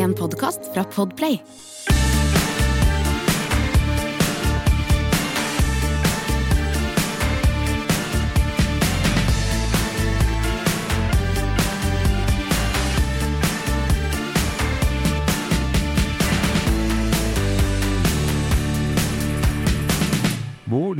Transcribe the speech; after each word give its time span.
En 0.00 0.14
podkast 0.16 0.70
fra 0.72 0.84
Podplay. 0.88 1.36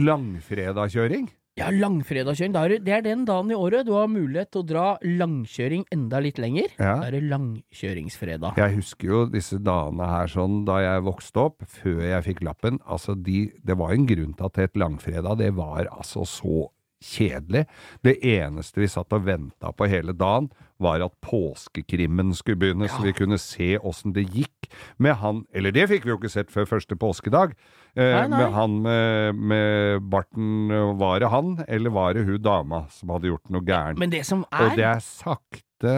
Langfredagkjøring? 0.00 1.28
Ja, 1.58 1.68
langfredagskjøring. 1.70 2.52
det- 2.52 2.84
Det 2.84 2.92
er 2.94 3.02
den 3.02 3.24
dagen 3.26 3.50
i 3.50 3.54
året 3.54 3.84
du 3.86 3.92
har 3.92 4.06
mulighet 4.06 4.50
til 4.52 4.62
å 4.62 4.66
dra 4.66 4.98
langkjøring 5.02 5.84
enda 5.92 6.20
litt 6.20 6.36
lenger. 6.38 6.68
Ja. 6.78 7.00
Da 7.00 7.06
er 7.08 7.10
det 7.10 7.22
langkjøringsfredag. 7.24 8.56
Jeg 8.56 8.76
husker 8.76 9.06
jo 9.08 9.26
disse 9.26 9.58
dagene 9.58 10.06
her 10.06 10.26
sånn 10.26 10.64
da 10.64 10.78
jeg 10.78 11.02
vokste 11.02 11.36
opp, 11.44 11.62
før 11.66 12.00
jeg 12.02 12.24
fikk 12.36 12.40
lappen. 12.42 12.78
Altså, 12.88 13.14
de, 13.20 13.50
det 13.64 13.76
var 13.76 13.92
en 13.92 14.06
grunn 14.06 14.34
til 14.36 14.44
at 14.46 14.58
et 14.58 14.74
langfredag, 14.74 15.38
det 15.38 15.54
var 15.54 15.84
altså 15.86 16.22
så 16.24 16.68
kjedelig. 17.02 17.66
Det 18.02 18.20
eneste 18.22 18.74
vi 18.76 18.86
satt 18.86 19.12
og 19.12 19.24
venta 19.24 19.72
på 19.72 19.88
hele 19.88 20.12
dagen, 20.12 20.50
var 20.78 21.00
at 21.02 21.12
påskekrimmen 21.22 22.34
skulle 22.34 22.56
begynne, 22.58 22.88
så 22.88 23.02
vi 23.02 23.12
kunne 23.12 23.38
se 23.38 23.76
åssen 23.78 24.12
det 24.14 24.26
gikk 24.32 24.68
med 24.98 25.16
han 25.16 25.44
Eller 25.54 25.72
det 25.72 25.88
fikk 25.90 26.04
vi 26.04 26.10
jo 26.10 26.18
ikke 26.18 26.30
sett 26.30 26.48
før 26.50 26.66
første 26.66 26.96
påskedag. 26.96 27.52
Eh, 27.96 28.12
Nei, 28.14 28.26
nei. 28.30 28.38
Med 28.38 28.52
han 28.54 28.74
med, 28.84 29.34
med 29.50 30.04
barten, 30.12 30.68
var 31.00 31.18
det 31.22 31.30
han, 31.32 31.56
eller 31.66 31.90
var 31.90 32.14
det 32.14 32.22
hun 32.28 32.38
dama 32.42 32.84
som 32.94 33.10
hadde 33.10 33.32
gjort 33.32 33.50
noe 33.50 33.64
gærent? 33.66 33.98
Men 33.98 34.12
det 34.12 34.22
som 34.28 34.44
Og 34.46 34.76
det 34.78 34.86
er 34.86 35.00
sakte 35.02 35.96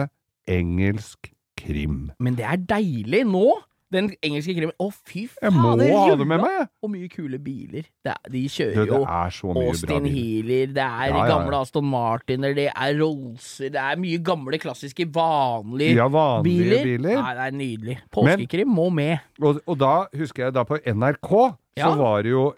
engelsk 0.49 1.29
krim. 1.59 2.11
men 2.19 2.35
det 2.35 2.45
er 2.49 2.57
deilig 2.57 3.23
nå! 3.29 3.45
Den 3.93 4.09
engelske 4.25 4.55
krimmen. 4.57 4.73
Å, 4.81 4.89
fy 4.91 5.25
Jeg 5.27 5.53
må 5.55 5.73
ha 5.73 5.75
det 6.17 6.25
med 6.25 6.41
meg, 6.41 6.55
jeg! 6.57 6.67
Og 6.83 6.91
mye 6.93 7.09
kule 7.11 7.39
biler. 7.43 7.85
Det 8.03 8.13
er, 8.13 8.31
de 8.33 8.41
kjører 8.49 8.89
det 8.89 8.97
jo 8.97 9.03
så 9.37 9.53
mye 9.53 9.69
Austin. 9.71 10.09
Healer, 10.13 10.73
det 10.73 10.83
er 10.87 11.05
Ja, 11.05 11.13
ja, 11.13 11.21
ja. 11.21 11.29
gamle 11.31 11.61
Aston 11.63 11.87
Martiner, 11.89 12.57
det 12.57 12.67
er 12.71 12.97
Rollser, 12.99 13.71
det 13.73 13.81
er 13.83 14.01
mye 14.01 14.19
gamle, 14.25 14.59
klassiske, 14.61 15.07
vanlige 15.13 15.97
Ja, 15.99 16.09
vanlige 16.11 16.81
biler. 16.89 17.21
Nei, 17.21 17.33
det 17.37 17.47
er 17.47 17.57
nydelig. 17.61 17.97
Påskekrim 18.13 18.73
må 18.73 18.89
med. 18.93 19.23
Og, 19.41 19.61
og 19.67 19.79
da 19.79 19.95
husker 20.17 20.47
jeg 20.47 20.57
da 20.57 20.65
på 20.67 20.81
NRK, 20.83 21.33
så 21.79 21.95
var 21.99 22.23
det 22.25 22.35
jo 22.35 22.51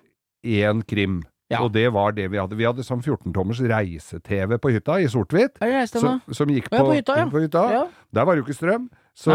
én 0.46 0.84
krim. 0.88 1.24
Ja. 1.52 1.62
Og 1.62 1.72
det 1.76 1.86
var 1.94 2.16
det 2.18 2.26
vi 2.34 2.40
hadde. 2.42 2.58
Vi 2.58 2.66
hadde 2.66 2.84
sånn 2.86 3.04
14-tommers 3.06 3.60
reise-TV 3.70 4.58
på 4.62 4.72
hytta, 4.74 4.98
i 4.98 5.10
sort-hvitt. 5.12 5.60
Det 5.62 5.84
Som, 5.94 6.22
som 6.34 6.50
gikk 6.50 6.72
på, 6.72 6.80
på 6.82 6.96
hytta, 6.98 7.20
ja. 7.22 7.26
på 7.30 7.44
hytta. 7.44 7.66
Ja. 7.74 7.84
Der 8.18 8.26
var 8.26 8.34
det 8.34 8.42
jo 8.42 8.48
ikke 8.48 8.58
strøm. 8.58 8.88
Så 9.16 9.32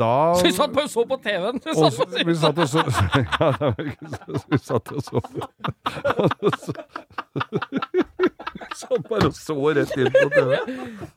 da 0.00 0.12
Så 0.40 0.46
vi 0.46 0.52
satt 0.56 0.72
på, 0.72 0.84
så 0.88 1.04
på 1.08 1.18
TV-en! 1.20 1.58
Vi 1.64 1.74
og 1.76 1.92
satt 1.92 2.14
vi 2.24 2.34
satt 2.40 2.58
og 2.64 2.68
så 2.72 2.80
Ja, 3.36 3.50
det 3.52 3.60
var 3.60 3.84
ikke 3.84 4.08
så 4.16 4.40
Vi 4.48 4.58
satt 4.64 4.92
og 4.96 5.02
så 5.04 5.20
Og 5.20 6.30
Satt 8.80 9.04
bare 9.10 9.28
og 9.28 9.34
så 9.36 9.54
rett 9.76 9.92
inn 9.98 10.08
på 10.14 10.28
TV. 10.32 10.54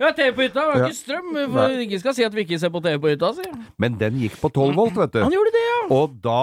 Ja, 0.01 0.09
TV 0.17 0.33
på 0.35 0.43
hytta, 0.43 0.65
var 0.67 0.81
Ja. 0.81 0.87
ikke 0.89 0.97
strøm. 0.97 1.29
For 1.53 1.77
ikke 1.85 1.99
skal 2.01 2.15
si 2.17 2.25
at 2.25 2.35
vi 2.35 2.43
ikke 2.43 2.59
ser 2.59 2.71
på 2.73 2.81
TV 2.83 2.97
på 3.03 3.11
hytta, 3.13 3.29
si. 3.37 3.45
Men 3.79 3.95
den 4.01 4.17
gikk 4.19 4.35
på 4.41 4.49
12 4.51 4.75
volt, 4.75 4.97
vet 4.99 5.13
du. 5.15 5.21
Han 5.23 5.31
gjorde 5.35 5.53
det, 5.55 5.63
ja. 5.69 5.79
Og 5.95 6.17
da 6.23 6.39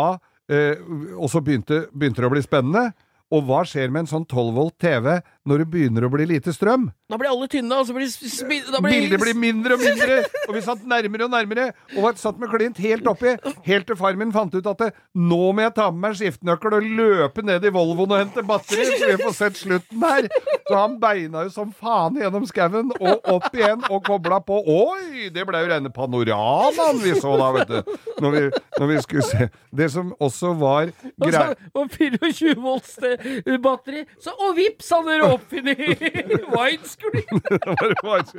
eh, 0.50 0.80
Og 1.18 1.28
så 1.30 1.42
begynte, 1.44 1.82
begynte 1.92 2.22
det 2.24 2.30
å 2.30 2.32
bli 2.32 2.42
spennende. 2.46 2.86
Og 3.30 3.44
hva 3.46 3.60
skjer 3.68 3.92
med 3.94 4.04
en 4.04 4.10
sånn 4.10 4.24
12 4.26 4.48
volt 4.56 4.74
TV 4.82 5.20
når 5.46 5.62
det 5.62 5.66
begynner 5.70 6.04
å 6.06 6.10
bli 6.10 6.26
lite 6.32 6.50
strøm? 6.54 6.88
Da 7.10 7.18
blir 7.18 7.30
alle 7.30 7.46
tynne, 7.50 7.78
og 7.78 7.86
så 7.86 7.94
blir 7.94 8.10
blir 8.46 8.80
Bildet 8.90 9.22
blir 9.22 9.36
mindre 9.38 9.76
og 9.76 9.82
mindre, 9.82 10.16
og 10.48 10.54
vi 10.54 10.62
satt 10.64 10.82
nærmere 10.86 11.26
og 11.26 11.32
nærmere, 11.32 11.68
og 11.94 12.18
satt 12.18 12.38
med 12.42 12.50
klint 12.50 12.78
helt 12.82 13.06
oppi, 13.10 13.36
helt 13.66 13.86
til 13.86 13.98
far 13.98 14.18
min 14.18 14.34
fant 14.34 14.54
ut 14.54 14.66
at 14.66 14.82
det, 14.82 14.90
nå 15.14 15.40
må 15.54 15.64
jeg 15.64 15.74
ta 15.78 15.88
med 15.90 16.04
meg 16.04 16.18
skiftenøkkel 16.18 16.76
og 16.80 16.88
løpe 17.00 17.44
ned 17.46 17.66
i 17.66 17.72
Volvoen 17.74 18.16
og 18.16 18.22
hente 18.22 18.44
batteri, 18.46 18.88
så 18.90 19.12
vi 19.12 19.18
får 19.22 19.36
sett 19.38 19.60
slutten 19.62 20.04
her. 20.06 20.28
Så 20.66 20.74
han 20.74 20.98
beina 21.02 21.44
jo 21.46 21.54
som 21.54 21.70
faen 21.74 22.18
gjennom 22.18 22.46
skauen, 22.50 22.90
og 22.98 23.30
opp 23.30 23.48
igjen, 23.54 23.82
og 23.90 24.04
kobla 24.06 24.40
på. 24.46 24.58
Oi, 24.70 25.30
det 25.34 25.46
ble 25.46 25.62
jo 25.64 25.70
rene 25.70 25.94
panoramaen 25.94 27.00
vi 27.02 27.14
så 27.18 27.36
da, 27.38 27.50
vet 27.58 27.70
du, 27.70 27.96
når 28.22 28.36
vi, 28.36 28.44
når 28.78 28.92
vi 28.92 29.00
skulle 29.06 29.26
se. 29.26 29.50
Det 29.74 29.90
som 29.94 30.12
også 30.18 30.54
var 30.58 30.90
greit 31.20 31.66
og 31.74 31.90
24 31.94 32.54
volts 32.60 32.96
eh, 33.06 33.19
batteri, 33.62 34.04
så 34.22 34.34
og 34.46 34.54
vips, 34.58 34.90
han 34.94 35.06
dere 35.08 35.30
oppfunnet 35.34 35.78
widescreen! 36.54 37.42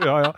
ja, 0.06 0.18
ja. 0.26 0.34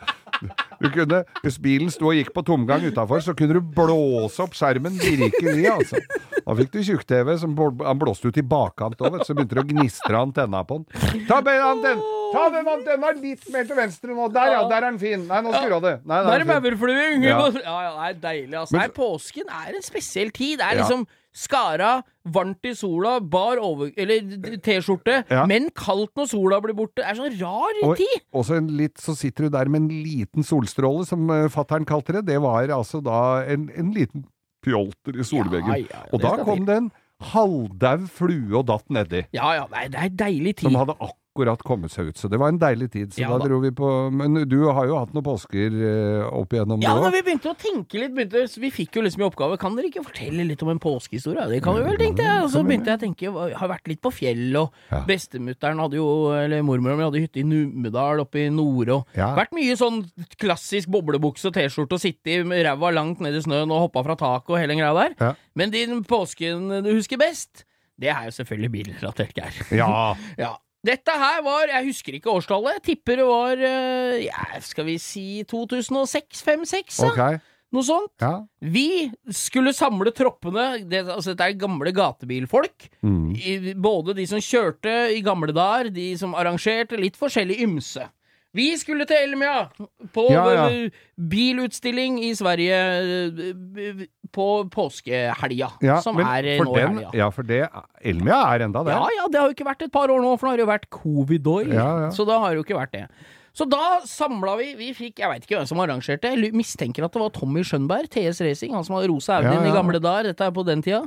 Du 0.81 0.89
kunne, 0.91 1.21
hvis 1.43 1.57
bilen 1.63 1.91
sto 1.93 2.09
og 2.09 2.17
gikk 2.17 2.33
på 2.35 2.43
tomgang 2.45 2.83
utafor, 2.89 3.21
så 3.23 3.35
kunne 3.37 3.55
du 3.59 3.61
blåse 3.75 4.41
opp 4.43 4.55
skjermen 4.57 4.97
virkelig, 4.99 5.67
altså. 5.71 6.01
Da 6.43 6.55
fikk 6.59 6.73
du 6.73 6.81
tjukk-TV 6.83 7.37
som 7.39 7.53
han 7.55 8.01
blåste 8.01 8.27
ut 8.27 8.39
i 8.41 8.43
bakkant 8.43 8.99
òg, 9.05 9.21
så 9.23 9.35
begynte 9.37 9.55
det 9.55 9.63
å 9.63 9.69
gnistre 9.69 10.19
antenna 10.19 10.63
på 10.67 10.81
den. 10.81 11.23
Ta 11.29 11.39
med 11.45 11.61
antennen, 11.63 12.03
Ta 12.33 12.47
den 12.49 12.65
antenna 12.65 13.11
litt 13.13 13.43
mer 13.53 13.67
til 13.69 13.77
venstre 13.77 14.15
nå! 14.17 14.25
Der, 14.33 14.55
ja! 14.55 14.61
Der 14.65 14.79
er 14.79 14.87
den 14.89 14.95
fin! 15.01 15.27
Nei, 15.29 15.41
nå 15.45 15.51
skrur 15.53 15.75
av 15.77 15.83
det. 15.85 15.91
Nei, 16.09 16.21
Der 16.25 16.41
er 16.41 16.47
maurflue. 16.49 16.95
Ja. 17.21 17.35
Ja. 17.37 17.43
ja, 17.61 17.91
det 17.93 18.07
er 18.07 18.15
deilig, 18.23 18.55
altså. 18.57 18.73
Men- 18.73 18.81
Nei, 18.87 18.93
påsken 18.97 19.51
er 19.53 19.77
en 19.77 19.85
spesiell 19.85 20.33
tid. 20.33 20.57
Det 20.59 20.65
er 20.71 20.81
Ja. 20.81 20.87
Skara, 21.33 22.03
varmt 22.29 22.65
i 22.69 22.75
sola, 22.77 23.15
bar 23.19 23.57
over... 23.61 23.89
Eller 23.97 24.21
T-skjorte, 24.63 25.23
Ja. 25.33 25.45
men 25.49 25.69
kaldt 25.75 26.13
når 26.19 26.29
sola 26.31 26.59
blir 26.63 26.75
borte. 26.77 27.01
Det 27.01 27.07
er 27.09 27.17
sånn 27.19 27.37
rar 27.41 27.79
Og, 27.87 27.95
tid! 27.97 28.21
og 28.33 28.45
så 28.47 28.59
litt, 28.61 29.01
så 29.01 29.15
sitter 29.17 29.47
du 29.47 29.55
der 29.57 29.71
med 29.73 29.81
en 29.83 30.03
liten 30.05 30.45
solstråle, 30.45 31.05
som 31.09 31.25
uh, 31.33 31.47
fattern 31.53 31.85
kalte 31.89 32.13
det. 32.19 32.25
Det 32.29 32.39
var 32.43 32.69
altså 32.75 33.01
da 33.03 33.43
en, 33.49 33.69
en 33.75 33.91
liten 33.97 34.27
pjolter 34.63 35.17
i 35.19 35.25
solveggen. 35.27 35.73
Ja, 35.73 35.81
ja, 35.81 36.03
ja, 36.03 36.05
og 36.13 36.21
da 36.23 36.37
kom 36.45 36.63
det 36.69 36.77
en 36.83 36.91
halvdau 37.33 38.05
flue 38.11 38.53
og 38.59 38.65
datt 38.69 38.87
nedi. 38.93 39.25
Ja, 39.35 39.53
ja, 39.57 39.65
nei, 39.73 39.87
det 39.91 39.99
er 40.05 40.15
deilig 40.23 40.55
tid. 40.59 40.69
Som 40.69 40.79
hadde 40.79 40.95
akkurat 40.99 41.19
kommet 41.33 41.91
seg 41.91 42.07
ut. 42.11 42.17
Så 42.17 42.29
det 42.29 42.37
var 42.39 42.49
en 42.53 42.59
deilig 42.61 42.91
tid. 42.93 43.13
Så 43.13 43.21
Ja 43.23 43.29
da, 43.31 43.39
da. 43.39 43.47
dro 43.47 43.59
vi 43.59 43.71
på 43.71 44.11
Men 44.13 44.35
du 44.47 44.67
har 44.69 44.85
jo 44.85 44.97
hatt 44.99 45.13
noen 45.13 45.23
påsker 45.25 45.73
eh, 45.73 46.27
opp 46.29 46.53
igjennom 46.53 46.81
Ja, 46.81 46.93
nå? 46.95 47.03
når 47.07 47.11
vi 47.15 47.21
begynte 47.25 47.49
å 47.51 47.55
tenke 47.57 47.97
litt, 47.99 48.13
begynte, 48.13 48.43
vi 48.61 48.69
fikk 48.71 48.95
jo 48.95 49.01
liksom 49.01 49.21
i 49.23 49.25
oppgave 49.27 49.57
Kan 49.57 49.75
dere 49.75 49.89
ikke 49.89 50.03
fortelle 50.05 50.45
litt 50.45 50.61
om 50.61 50.69
en 50.69 50.79
påskehistorie? 50.79 51.47
Det 51.49 51.61
kan 51.65 51.75
vi 51.77 51.83
vel, 51.87 51.97
tenkte 51.97 52.23
jeg. 52.23 52.43
Og 52.43 52.51
så 52.53 52.63
begynte 52.63 52.91
jeg 52.93 52.99
å 52.99 53.03
tenke, 53.03 53.25
jeg 53.49 53.57
har 53.57 53.71
vært 53.73 53.87
litt 53.87 54.01
på 54.01 54.11
fjell, 54.13 54.45
og 54.61 54.71
Ja. 54.91 55.01
bestemutteren 55.07 55.79
hadde 55.81 55.97
jo, 55.97 56.07
eller 56.37 56.61
mormoren 56.61 56.97
min 56.97 57.05
hadde 57.07 57.21
hytte 57.23 57.39
i 57.41 57.43
Numedal 57.47 58.19
oppe 58.21 58.45
i 58.45 58.49
Nore, 58.49 58.93
og 59.01 59.07
Ja. 59.17 59.33
vært 59.35 59.53
mye 59.57 59.75
sånn 59.75 60.03
klassisk 60.37 60.87
boblebukse 60.93 61.45
og 61.49 61.53
T-skjorte 61.53 61.93
og 61.97 61.99
sitte 62.03 62.29
i 62.29 62.43
ræva 62.63 62.93
langt 62.93 63.19
ned 63.21 63.33
i 63.33 63.41
snøen 63.41 63.71
og 63.71 63.89
hoppa 63.89 64.03
fra 64.05 64.15
taket 64.15 64.49
og 64.53 64.59
hele 64.61 64.75
greia 64.77 64.93
der. 64.93 65.15
Ja. 65.19 65.33
Men 65.55 65.71
din 65.71 66.03
påsken 66.03 66.69
du 66.83 66.93
husker 66.93 67.17
best, 67.17 67.65
det 67.99 68.09
er 68.09 68.25
jo 68.29 68.31
selvfølgelig 68.43 68.71
bilrelatert, 68.71 69.33
Geir. 69.33 69.53
Ja. 69.77 70.13
Ja. 70.37 70.55
Dette 70.83 71.15
her 71.15 71.39
var, 71.45 71.69
jeg 71.71 71.87
husker 71.87 72.17
ikke 72.17 72.31
årstallet, 72.33 72.77
jeg 72.79 72.85
tipper 72.89 73.21
det 73.21 73.27
var, 73.29 73.61
eh, 73.69 74.25
ja, 74.25 74.47
skal 74.59 74.87
vi 74.89 74.97
si 74.99 75.25
2006-2006, 75.47 76.99
ja. 76.99 77.11
Okay. 77.11 77.41
Noe 77.73 77.85
sånt. 77.87 78.11
Ja. 78.21 78.43
Vi 78.61 79.09
skulle 79.33 79.71
samle 79.73 80.11
troppene, 80.13 80.83
det, 80.85 81.05
altså 81.07 81.31
dette 81.31 81.47
er 81.47 81.55
gamle 81.57 81.89
gatebilfolk. 81.95 82.89
Mm. 83.01 83.31
I, 83.33 83.55
både 83.73 84.13
de 84.19 84.27
som 84.29 84.43
kjørte 84.43 84.91
i 85.15 85.23
gamle 85.25 85.55
dager, 85.55 85.89
de 85.93 86.11
som 86.19 86.35
arrangerte, 86.37 86.99
litt 87.01 87.17
forskjellig 87.17 87.57
ymse. 87.65 88.05
Vi 88.53 88.67
skulle 88.77 89.05
til 89.09 89.17
Elmia, 89.17 89.67
på 90.13 90.27
Ja, 90.29 90.43
ja. 90.53 90.65
eh, 90.69 90.89
bilutstilling 91.17 92.19
i 92.23 92.33
Sverige 92.37 92.79
eh, 93.01 94.03
på 94.33 94.47
påskehelga, 94.73 95.71
Ja, 95.81 95.99
som 96.05 96.19
er 96.21 96.45
eh, 96.53 96.61
nå 96.61 96.75
i 96.77 96.81
helga. 96.83 97.09
Ja, 97.17 97.29
for 97.33 97.43
det 97.49 97.63
Elmia 98.05 98.39
er 98.53 98.67
enda 98.67 98.83
det. 98.85 98.93
Ja, 98.93 99.07
ja, 99.17 99.25
det 99.33 99.41
har 99.41 99.49
jo 99.49 99.55
ikke 99.57 99.69
vært 99.71 99.87
et 99.87 99.93
par 99.93 100.13
år 100.13 100.21
nå, 100.21 100.35
for 100.37 100.47
nå 100.47 100.53
har 100.53 100.61
det 100.61 100.67
jo 100.67 100.71
vært 100.73 100.89
covid-år. 100.93 101.73
Så 102.13 102.25
da 102.29 102.37
har 102.43 102.53
det 102.53 102.61
jo 102.61 102.67
ikke 102.67 102.77
vært 102.77 102.93
det. 102.93 103.07
Så 103.53 103.67
da 103.69 103.99
samla 104.09 104.55
vi 104.57 104.71
Vi 104.79 104.87
fikk 104.97 105.19
Jeg 105.21 105.29
veit 105.29 105.43
ikke 105.45 105.59
hvem 105.59 105.67
som 105.69 105.77
arrangerte, 105.83 106.31
jeg 106.33 106.53
mistenker 106.57 107.05
at 107.05 107.13
det 107.13 107.21
var 107.21 107.29
Tommy 107.35 107.61
Skjønberg, 107.61 108.07
TS 108.09 108.39
Racing, 108.41 108.73
han 108.73 108.83
som 108.87 108.95
hadde 108.97 109.11
rosa 109.11 109.35
Audien 109.37 109.59
Ja, 109.61 109.65
ja. 109.67 109.71
i 109.71 109.75
gamle 109.75 109.99
dager. 110.01 110.31
Dette 110.31 110.47
er 110.47 110.51
på 110.55 110.63
den 110.65 110.81
tida. 110.81 111.03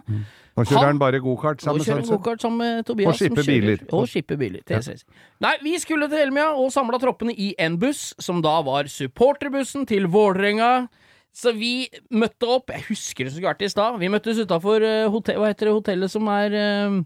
Nå 0.56 0.64
kjører 0.64 0.78
Han- 0.78 0.86
han 0.86 0.98
bare 1.02 1.18
gokart 1.20 1.60
sammen 1.60 1.82
gokart 2.06 2.40
sammen 2.40 2.58
med 2.58 2.86
Tobias. 2.86 3.08
Og 3.08 3.18
skipper 3.18 3.44
biler. 3.44 3.82
Og 3.92 4.06
skipper 4.08 4.36
biler. 4.40 4.60
TS 4.64 4.88
Racing. 4.88 5.08
Nei, 5.40 5.56
vi 5.62 5.74
skulle 5.82 6.08
til 6.08 6.18
Elmia 6.22 6.52
og 6.54 6.70
samla 6.72 6.98
troppene 7.02 7.34
i 7.36 7.50
en 7.58 7.76
buss, 7.82 8.14
som 8.20 8.40
da 8.40 8.62
var 8.62 8.84
supporterbussen 8.84 9.84
til 9.86 10.06
Vålerenga. 10.06 10.88
Så 11.36 11.52
vi 11.52 11.88
møtte 12.10 12.46
opp 12.48 12.70
Jeg 12.72 12.86
husker 12.88 13.24
det 13.26 13.32
som 13.32 13.40
skulle 13.42 13.52
vært 13.52 13.66
i 13.66 13.68
stad. 13.68 13.98
Vi 14.00 14.08
møttes 14.08 14.38
utafor 14.38 14.80
hotell, 15.10 15.36
hva 15.42 15.50
heter 15.50 15.66
det 15.66 15.74
hotellet 15.74 16.10
som 16.10 16.26
er 16.28 16.48
uh, 16.54 17.02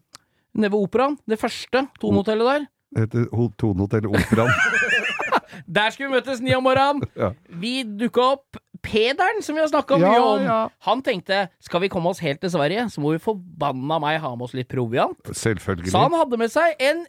nede 0.55 0.71
ved 0.71 0.79
Operaen? 0.85 1.17
Det 1.27 1.41
første 1.41 1.89
Tonehotellet 1.99 2.47
der. 2.47 2.69
Det 2.95 3.03
heter 3.09 3.27
Ho- 3.35 3.51
Tonehotell 3.57 4.07
Operaen. 4.07 4.51
Der 5.67 5.91
skulle 5.95 6.11
vi 6.11 6.19
møtes 6.19 6.43
ni 6.45 6.55
om 6.57 6.67
morgenen. 6.67 7.05
Ja. 7.21 7.33
Vi 7.61 7.83
dukka 7.85 8.27
opp. 8.37 8.61
Pederen, 8.81 9.43
som 9.45 9.53
vi 9.59 9.61
har 9.61 9.69
snakka 9.69 9.99
Ja, 10.01 10.09
mye 10.09 10.21
om, 10.25 10.45
ja. 10.47 10.59
han 10.87 11.03
tenkte 11.05 11.43
skal 11.61 11.83
vi 11.83 11.91
komme 11.93 12.09
oss 12.09 12.23
helt 12.25 12.41
til 12.41 12.49
Sverige, 12.55 12.87
så 12.89 13.03
må 13.05 13.11
vi 13.13 13.19
forbanna 13.21 13.99
meg 14.01 14.23
ha 14.23 14.31
med 14.33 14.47
oss 14.47 14.55
litt 14.57 14.71
proviant. 14.73 15.21
Selvfølgelig. 15.37 15.93
Så 15.93 16.01
han 16.01 16.17
hadde 16.17 16.39
med 16.41 16.49
seg 16.49 16.81
en 16.81 17.03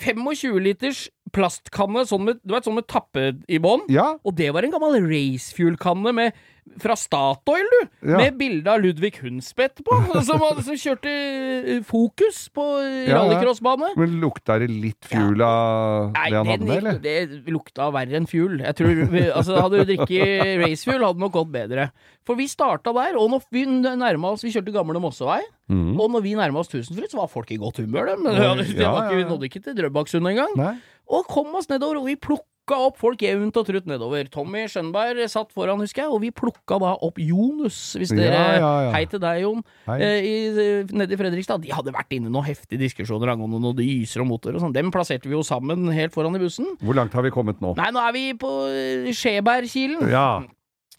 25 0.00 0.58
liters 0.64 1.04
plastkanne, 1.34 2.02
sånn 2.08 2.24
med, 2.26 2.40
du 2.42 2.54
vet, 2.56 2.66
sånn 2.66 2.78
med 2.80 2.88
tappe 2.90 3.28
i 3.46 3.60
bånn. 3.62 3.84
Ja. 3.92 4.14
Og 4.26 4.34
det 4.38 4.50
var 4.56 4.66
en 4.66 4.74
gammel 4.74 4.98
racefuel-kanne 5.06 6.14
med 6.16 6.42
fra 6.80 6.94
Statoil, 6.98 7.66
du! 7.70 7.80
Ja. 8.10 8.16
Med 8.18 8.36
bilde 8.40 8.70
av 8.72 8.80
Ludvig 8.82 9.18
Hundspett 9.22 9.82
på, 9.86 9.98
som, 10.28 10.42
som 10.64 10.78
kjørte 10.80 11.10
eh, 11.12 11.82
Fokus 11.86 12.48
på 12.54 12.64
eh, 12.82 13.04
Ja, 13.04 13.10
ja. 13.12 13.18
rallycrossbane. 13.20 13.92
Men 14.00 14.16
lukta 14.22 14.56
det 14.62 14.70
litt 14.72 15.04
fuel 15.10 15.42
av 15.44 16.10
Nei, 16.16 16.30
det 16.32 16.38
han 16.40 16.50
hadde 16.54 16.68
med, 16.68 16.76
eller? 16.80 16.98
det 17.04 17.52
lukta 17.52 17.90
verre 17.94 18.18
enn 18.18 18.28
fuel. 18.30 18.58
Jeg 18.64 18.78
tror, 18.80 19.02
altså, 19.36 19.60
hadde 19.60 19.82
du 19.84 19.92
drikket 19.92 20.44
racefuel, 20.64 21.04
hadde 21.04 21.18
det 21.20 21.24
nok 21.26 21.36
gått 21.38 21.52
bedre. 21.54 21.88
For 22.24 22.40
vi 22.40 22.48
starta 22.48 22.94
der, 22.96 23.18
og 23.20 23.28
når 23.34 23.44
vi 23.52 23.66
nærma 23.68 24.30
oss 24.32 24.42
Vi 24.46 24.52
kjørte 24.54 24.72
gamle 24.74 25.02
Mossevei, 25.04 25.42
Mm. 25.64 25.94
og 25.96 26.10
når 26.12 26.20
vi 26.20 26.34
nærma 26.36 26.60
oss 26.60 26.68
Tusenfryd, 26.68 27.08
så 27.08 27.16
var 27.22 27.28
folk 27.32 27.48
i 27.54 27.56
godt 27.56 27.78
humør, 27.80 28.10
dem. 28.10 28.26
Men 28.26 28.34
det, 28.36 28.42
Ja, 28.44 28.90
det 29.08 29.14
vi 29.16 29.22
ja. 29.22 29.28
nådde 29.30 29.46
ikke 29.48 29.62
til 29.64 29.72
Drøbaksund 29.78 30.28
engang. 30.28 30.52
Og 31.08 31.24
kom 31.24 31.54
oss 31.56 31.70
nedover, 31.72 32.02
og 32.02 32.10
vi 32.10 32.18
plukka 32.20 32.44
opp 32.72 32.96
folk 32.96 33.20
jevnt 33.20 33.56
og 33.60 33.66
trutt 33.68 33.88
nedover. 33.90 34.24
Tommy 34.32 34.64
Skjønberg 34.70 35.20
satt 35.28 35.52
foran, 35.52 35.82
husker 35.84 36.06
jeg, 36.06 36.12
og 36.14 36.22
vi 36.22 36.30
plukka 36.32 36.78
da 36.80 36.94
opp 37.04 37.20
Jonus, 37.20 37.92
hvis 38.00 38.14
Ja, 38.14 38.16
dere 38.16 38.40
ja, 38.56 38.70
ja. 38.86 38.90
Hei 38.94 39.04
til 39.10 39.20
deg, 39.20 39.42
Jon. 39.44 39.60
Eh, 39.92 40.24
i, 40.24 40.34
nede 40.96 41.12
i 41.12 41.20
Fredrikstad. 41.20 41.60
De 41.60 41.74
hadde 41.76 41.92
vært 41.92 42.16
inne 42.16 42.32
i 42.32 42.32
noen 42.32 42.48
heftige 42.48 42.80
diskusjoner 42.80 43.34
angående 43.34 43.60
noen 43.60 43.76
dyser 43.76 44.24
og 44.24 44.30
motor 44.32 44.56
og 44.56 44.64
sånn. 44.64 44.72
Dem 44.72 44.88
plasserte 44.94 45.28
vi 45.28 45.36
jo 45.36 45.44
sammen 45.44 45.84
helt 45.92 46.16
foran 46.16 46.38
i 46.38 46.42
bussen. 46.42 46.72
Hvor 46.80 46.96
langt 46.96 47.12
har 47.12 47.26
vi 47.26 47.34
kommet 47.34 47.60
nå? 47.60 47.74
Nei, 47.76 47.90
nå 47.92 48.00
er 48.00 48.16
vi 48.16 48.26
på 48.40 48.52
eh, 48.72 49.12
Skjebergkilen. 49.12 50.08
Ja. 50.08 50.28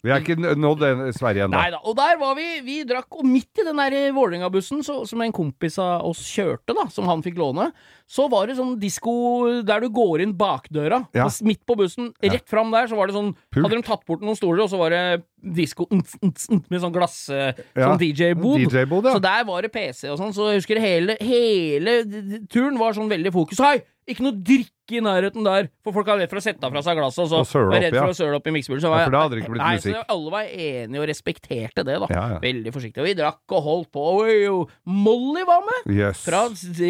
Vi 0.04 0.12
er 0.12 0.22
ikke 0.22 0.36
nådd 0.38 0.84
Sverige 1.16 1.46
ennå. 1.46 1.56
Nei 1.56 1.70
da. 1.74 1.80
Og 1.86 1.96
der 1.98 2.18
var 2.20 2.36
vi. 2.38 2.46
Vi 2.66 2.76
drakk, 2.88 3.08
og 3.16 3.26
midt 3.26 3.62
i 3.62 3.66
den 3.66 3.80
der 3.80 3.96
Vålerenga-bussen 4.16 4.82
som 4.86 5.22
en 5.24 5.34
kompis 5.34 5.78
av 5.82 6.04
oss 6.08 6.20
kjørte, 6.28 6.76
da, 6.76 6.86
som 6.92 7.08
han 7.10 7.24
fikk 7.24 7.38
låne, 7.40 7.70
så 8.06 8.28
var 8.30 8.46
det 8.46 8.58
sånn 8.58 8.76
disko 8.78 9.14
der 9.66 9.82
du 9.82 9.88
går 9.94 10.22
inn 10.26 10.36
bakdøra. 10.38 11.02
Ja. 11.16 11.26
Og 11.26 11.40
Midt 11.46 11.64
på 11.66 11.76
bussen, 11.78 12.12
rett 12.22 12.46
fram 12.50 12.70
der, 12.74 12.86
så 12.90 12.98
var 12.98 13.10
det 13.10 13.16
sånn 13.16 13.32
Pult. 13.50 13.64
Hadde 13.64 13.80
de 13.80 13.86
tatt 13.86 14.04
bort 14.06 14.22
noen 14.24 14.38
stoler, 14.38 14.64
og 14.66 14.70
så 14.72 14.78
var 14.80 14.94
det 14.94 15.02
disko 15.56 15.88
med 15.90 16.80
sånn 16.82 16.94
glass 16.94 17.18
eh, 17.30 17.58
Sånn 17.76 18.00
DJ-bod. 18.00 18.62
DJ-bod, 18.62 19.10
ja. 19.10 19.16
Så 19.18 19.22
der 19.24 19.44
var 19.48 19.66
det 19.66 19.72
PC 19.74 20.10
og 20.12 20.20
sånn, 20.20 20.34
så 20.36 20.50
jeg 20.52 20.62
husker 20.62 20.80
hele, 20.82 21.18
hele 21.22 22.00
turen 22.52 22.78
var 22.80 22.96
sånn 22.96 23.10
veldig 23.10 23.34
fokus. 23.34 23.62
Hei! 23.64 23.80
Ikke 24.06 24.22
noe 24.22 24.38
drikke 24.38 24.75
i 24.92 25.00
nærheten 25.02 25.44
der, 25.46 25.68
for 25.82 25.92
folk 25.96 26.08
er 26.08 26.20
redd 26.22 26.30
for 26.30 26.38
å 26.38 26.44
sette 26.44 26.70
fra 26.70 26.82
seg 26.82 26.96
glasset, 26.98 27.24
og 27.24 27.28
så 27.30 27.40
Og 27.42 27.46
søle 27.50 27.70
var 27.72 27.80
redd 27.86 27.96
for 27.96 28.12
å 28.12 28.16
søle 28.16 28.36
opp 28.38 28.46
i 28.46 28.54
miksebordet. 28.54 28.82
Så 28.84 28.92
Ja, 28.92 29.04
for 29.04 29.10
da 29.16 29.22
hadde 29.24 29.34
det 29.36 29.42
ikke 29.42 29.52
blitt 29.56 29.62
Nei, 29.64 29.74
musikk. 29.76 29.96
Så 29.96 30.04
alle 30.14 30.30
var 30.30 30.42
enige 30.46 31.00
og 31.02 31.08
respekterte 31.10 31.84
det, 31.84 31.96
da. 32.04 32.06
Ja, 32.10 32.24
ja. 32.34 32.38
Veldig 32.42 32.72
forsiktig. 32.76 33.00
Og 33.02 33.06
vi 33.08 33.14
drakk 33.18 33.56
og 33.56 33.62
holdt 33.66 33.90
på. 33.92 34.04
Og 34.52 34.70
Molly 34.86 35.42
var 35.48 35.62
med! 35.66 35.90
Yes. 35.96 36.22
Fra, 36.26 36.44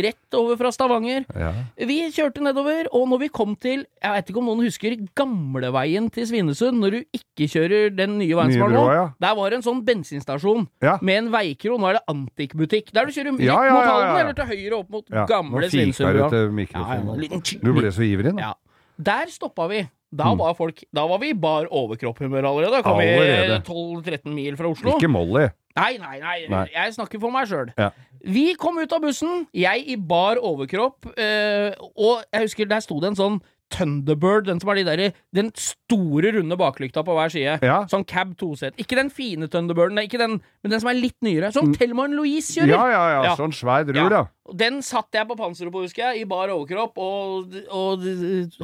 rett 0.06 0.34
over 0.38 0.56
fra 0.60 0.72
Stavanger. 0.74 1.24
Ja. 1.34 1.52
Vi 1.88 1.98
kjørte 2.12 2.42
nedover, 2.44 2.88
og 2.92 3.08
når 3.08 3.18
vi 3.24 3.28
kom 3.28 3.56
til 3.56 3.86
Jeg 4.02 4.12
vet 4.12 4.28
ikke 4.30 4.38
om 4.42 4.46
noen 4.50 4.64
husker 4.66 4.94
gamleveien 5.16 6.10
til 6.12 6.26
Svinesund, 6.28 6.78
når 6.82 6.90
du 6.90 6.98
ikke 7.16 7.48
kjører 7.50 7.90
den 7.96 8.18
nye 8.20 8.36
veien 8.36 8.52
som 8.54 8.66
er 8.68 8.74
nå. 8.76 8.84
ja. 8.92 9.04
Der 9.20 9.34
var 9.38 9.50
det 9.50 9.58
en 9.60 9.66
sånn 9.66 9.82
bensinstasjon 9.86 10.68
Ja. 10.82 10.98
med 11.02 11.24
en 11.24 11.30
veikro. 11.32 11.78
Nå 11.80 11.88
er 11.90 11.98
det 11.98 12.04
Antikbutikk. 12.12 12.92
Der 12.94 13.06
du 13.06 13.12
kjører 13.12 13.32
rett 13.32 13.40
Ja, 13.46 13.58
ja, 13.64 13.72
mot 13.74 13.82
ja, 13.84 13.92
Halden, 13.92 14.20
eller 14.20 14.34
til 14.38 14.46
høyre 14.52 14.78
opp 14.80 14.90
mot 14.90 15.04
ja. 15.10 15.26
gamle 15.26 15.70
Svinesundbrua. 15.70 16.30
det 16.30 16.68
Ja, 16.72 16.94
ja, 16.94 17.14
liten 17.16 17.42
ble 17.86 17.94
så 17.96 18.04
ivrig 18.06 18.34
nå. 18.34 18.40
ja. 18.42 18.54
Der 18.98 19.28
stoppa 19.28 19.66
vi. 19.68 19.82
Da 20.16 20.30
Mm. 20.32 20.38
var 20.38 20.54
folk 20.56 20.78
Da 20.94 21.02
var 21.06 21.18
vi 21.20 21.28
i 21.30 21.34
bar 21.36 21.66
overkropp-humør 21.68 22.46
allerede. 22.48 22.70
Da 22.78 22.82
kom 22.82 23.00
Allerede. 23.00 23.58
vi 23.58 23.66
12-13 23.68 24.32
mil 24.32 24.56
fra 24.56 24.70
Oslo. 24.70 24.94
Ikke 24.96 25.10
Molly. 25.10 25.48
Nei, 25.76 25.98
nei, 26.00 26.18
nei, 26.22 26.46
Nei. 26.48 26.68
Jeg 26.72 26.94
snakker 26.94 27.20
for 27.20 27.30
meg 27.30 27.46
sjøl. 27.50 27.72
Ja. 27.76 27.90
Vi 28.24 28.54
kom 28.54 28.78
ut 28.80 28.92
av 28.96 29.02
bussen, 29.04 29.46
jeg 29.52 29.84
i 29.92 29.96
bar 29.96 30.36
overkropp, 30.40 31.04
øh, 31.18 31.74
og 31.98 32.24
jeg 32.32 32.40
husker 32.46 32.64
der 32.70 32.80
sto 32.80 32.98
det 33.00 33.10
en 33.12 33.18
sånn 33.18 33.36
Thunderbird, 33.74 34.46
den 34.46 34.60
som 34.62 34.70
er 34.70 34.78
de 34.78 34.84
der, 34.86 35.02
den 35.34 35.50
store, 35.58 36.30
runde 36.36 36.58
baklykta 36.60 37.02
på 37.06 37.16
hver 37.16 37.32
side. 37.34 37.56
Ja. 37.66 37.80
Sånn 37.90 38.06
cab 38.06 38.36
toset. 38.38 38.76
Ikke 38.80 38.98
den 38.98 39.10
fine 39.10 39.48
Thunderbirden, 39.50 39.98
ikke 40.04 40.20
den, 40.22 40.38
men 40.62 40.72
den 40.72 40.82
som 40.82 40.90
er 40.92 40.98
litt 41.00 41.16
nyere. 41.26 41.50
Som 41.54 41.72
Thelma 41.74 42.06
Louise 42.12 42.54
kjører. 42.54 42.70
Mm. 42.70 42.76
Ja, 42.76 42.86
ja, 42.94 43.04
ja. 43.10 43.22
Ja. 43.30 43.36
Sånn 43.38 43.54
svær 43.56 43.86
drur, 43.88 44.12
Ja. 44.14 44.24
Den 44.54 44.78
satt 44.86 45.10
jeg 45.16 45.26
på 45.26 45.34
panseret 45.34 45.74
på, 45.74 45.82
husker 45.82 46.04
jeg, 46.04 46.22
i 46.22 46.28
bar 46.30 46.52
overkropp, 46.54 47.00
og, 47.02 47.56
og 47.74 48.04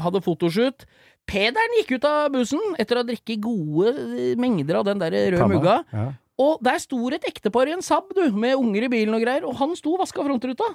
hadde 0.04 0.22
fotoshoot. 0.22 0.86
Pederen 1.26 1.74
gikk 1.80 1.96
ut 1.98 2.06
av 2.06 2.30
bussen 2.34 2.62
etter 2.78 2.98
å 2.98 3.02
ha 3.02 3.08
drikket 3.08 3.42
gode 3.42 4.36
mengder 4.38 4.78
av 4.78 4.86
den 4.86 5.02
der 5.02 5.14
røde 5.34 5.48
mugga. 5.50 5.80
Ja. 5.90 6.06
Og 6.42 6.62
der 6.64 6.78
sto 6.82 6.98
et 7.12 7.26
ektepar 7.28 7.68
i 7.68 7.74
en 7.74 7.84
Saab, 7.84 8.10
du, 8.16 8.24
med 8.34 8.56
unger 8.58 8.86
i 8.86 8.90
bilen 8.92 9.14
og 9.14 9.22
greier, 9.22 9.44
og 9.46 9.58
han 9.58 9.74
sto 9.78 9.96
og 9.96 10.02
vaska 10.02 10.24
frontruta. 10.24 10.70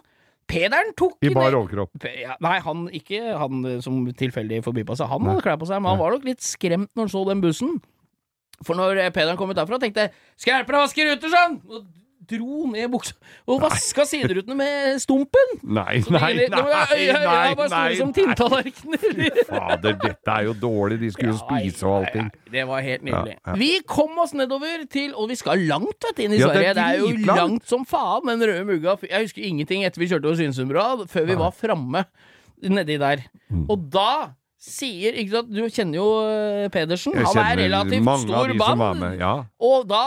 Pederen 0.48 0.94
tok 0.96 1.18
I 1.28 1.32
bar 1.36 1.56
overkropp. 1.58 2.08
Ja, 2.08 2.38
Nei, 2.44 2.58
han 2.64 2.88
ikke 2.96 3.20
han 3.36 3.68
som 3.84 4.00
tilfeldig 4.16 4.62
forbipassa. 4.66 5.08
Han 5.12 5.26
Nei. 5.26 5.34
hadde 5.36 5.44
klær 5.44 5.60
på 5.60 5.68
seg, 5.68 5.82
men 5.84 5.92
han 5.94 6.00
var 6.00 6.16
nok 6.16 6.28
litt 6.28 6.44
skremt 6.46 6.92
når 6.96 7.08
han 7.08 7.14
så 7.14 7.24
den 7.28 7.44
bussen. 7.44 7.78
For 8.66 8.80
når 8.80 9.02
eh, 9.04 9.14
Pederen 9.14 9.38
kom 9.38 9.52
ut 9.52 9.60
derfra, 9.60 9.80
tenkte 9.82 10.08
jeg 10.08 10.14
'Skal 10.38 10.52
jeg 10.52 10.60
hjelpe 10.62 10.74
deg 10.74 10.80
å 10.80 10.86
vaske 10.88 11.08
ruter, 11.12 11.34
sånn?' 11.36 11.58
Dro 12.28 12.68
ned 12.72 12.90
buksa 12.92 13.16
og 13.48 13.62
vaska 13.64 14.04
siderutene 14.08 14.58
med 14.58 15.02
stumpen. 15.04 15.54
Nei, 15.64 16.02
nei, 16.12 16.20
nei! 16.20 16.48
nei, 16.50 16.58
nei, 16.58 17.22
nei, 17.24 17.52
var 17.58 17.72
store 17.72 17.98
som 18.00 18.14
tinntallerkener. 18.16 19.42
Fader, 19.48 19.98
dette 20.02 20.34
er 20.34 20.48
jo 20.50 20.56
dårlig. 20.60 21.00
De 21.04 21.12
skulle 21.14 21.34
jo 21.34 21.40
spise 21.40 21.88
og 21.88 22.02
allting. 22.02 22.32
Det 22.52 22.66
var 22.68 22.84
helt 22.86 23.06
nydelig. 23.08 23.38
Vi 23.62 23.72
kom 23.88 24.18
oss 24.24 24.34
nedover 24.38 24.86
til 24.92 25.14
Og 25.18 25.30
vi 25.32 25.38
skal 25.40 25.62
langt 25.70 26.04
vet 26.04 26.18
du, 26.18 26.24
inn 26.26 26.36
i 26.36 26.40
er 26.40 26.48
Sverige. 26.48 26.74
Det 26.78 26.88
er 26.88 27.02
jo 27.02 27.12
langt 27.28 27.68
som 27.70 27.86
faen, 27.88 28.28
den 28.30 28.44
røde 28.50 28.66
mugga. 28.68 28.98
Jeg 29.08 29.30
husker 29.30 29.48
ingenting 29.48 29.86
etter 29.88 30.04
vi 30.04 30.10
kjørte 30.12 30.30
over 30.30 30.40
Svinesundbrua, 30.40 31.08
før 31.12 31.30
vi 31.30 31.40
var 31.40 31.56
framme 31.56 32.04
nedi 32.64 32.98
der. 33.02 33.24
Mm. 33.50 33.66
Og 33.72 33.88
da 33.94 34.12
sier 34.68 35.16
ikke 35.22 35.34
sant, 35.38 35.52
Du 35.54 35.62
kjenner 35.72 35.98
jo 36.00 36.08
eh, 36.28 36.70
Pedersen. 36.74 37.16
Han 37.18 37.42
er 37.44 37.62
relativt 37.66 38.08
stor 38.28 38.54
mann. 38.78 39.06
Ja. 39.20 39.34
Og 39.64 39.86
da, 39.90 40.02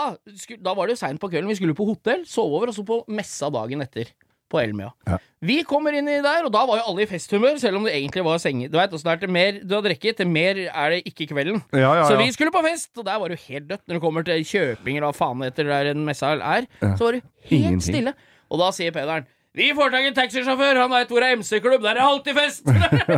da 0.61 0.75
var 0.77 0.87
det 0.91 0.97
jo 0.99 1.03
seint 1.03 1.21
på 1.23 1.31
kvelden. 1.33 1.51
Vi 1.51 1.59
skulle 1.61 1.77
på 1.79 1.87
hotell, 1.89 2.27
sove 2.29 2.61
over, 2.61 2.73
og 2.73 2.77
så 2.77 2.85
på 2.87 3.03
messa 3.11 3.49
dagen 3.53 3.83
etter. 3.87 4.13
På 4.51 4.59
Elmia. 4.59 4.89
Ja. 5.07 5.17
Vi 5.47 5.61
kommer 5.63 5.95
inn 5.95 6.09
i 6.11 6.17
der, 6.25 6.43
og 6.43 6.51
da 6.51 6.65
var 6.67 6.81
jo 6.81 6.87
alle 6.91 7.05
i 7.05 7.07
festhumør, 7.07 7.55
selv 7.63 7.79
om 7.79 7.85
det 7.87 7.93
egentlig 7.95 8.25
var 8.27 8.41
senge. 8.43 8.67
Du 8.67 8.75
veit 8.81 8.91
åssen 8.97 9.07
det 9.07 9.13
er 9.13 9.21
til 9.23 9.31
mer 9.37 9.61
du 9.63 9.77
har 9.77 9.85
drukket, 9.87 10.17
til 10.19 10.27
mer 10.27 10.59
er 10.67 10.97
det 10.97 11.05
ikke 11.07 11.29
kvelden. 11.31 11.61
Ja, 11.71 11.93
Så 12.09 12.17
vi 12.19 12.27
skulle 12.35 12.51
på 12.51 12.63
fest, 12.67 12.91
og 12.99 13.07
der 13.07 13.21
var 13.23 13.31
det 13.31 13.39
jo 13.39 13.45
helt 13.53 13.69
dødt. 13.71 13.85
Når 13.87 13.95
det 14.01 14.03
kommer 14.03 14.27
til 14.27 14.43
Kjøping 14.51 14.99
eller 14.99 15.13
hva 15.13 15.15
faen 15.21 15.47
det 15.47 15.69
der 15.71 15.93
en 15.93 16.03
messa 16.09 16.33
er, 16.35 16.67
så 16.83 16.99
var 16.99 17.13
det 17.21 17.23
helt 17.47 17.55
Ingenting. 17.61 17.87
stille. 17.87 18.15
Og 18.51 18.59
da 18.59 18.73
sier 18.75 18.91
Pederen 18.91 19.29
vi 19.59 19.73
får 19.75 19.91
tak 19.91 20.05
i 20.07 20.11
en 20.13 20.15
taxisjåfør, 20.15 20.79
han 20.79 20.91
veit 20.93 21.09
hvor 21.11 21.21
det 21.25 21.29
er 21.33 21.39
MC-klubb, 21.41 21.83
der 21.83 21.99
er 21.99 22.07
alltid 22.07 22.37
fest! 22.37 22.65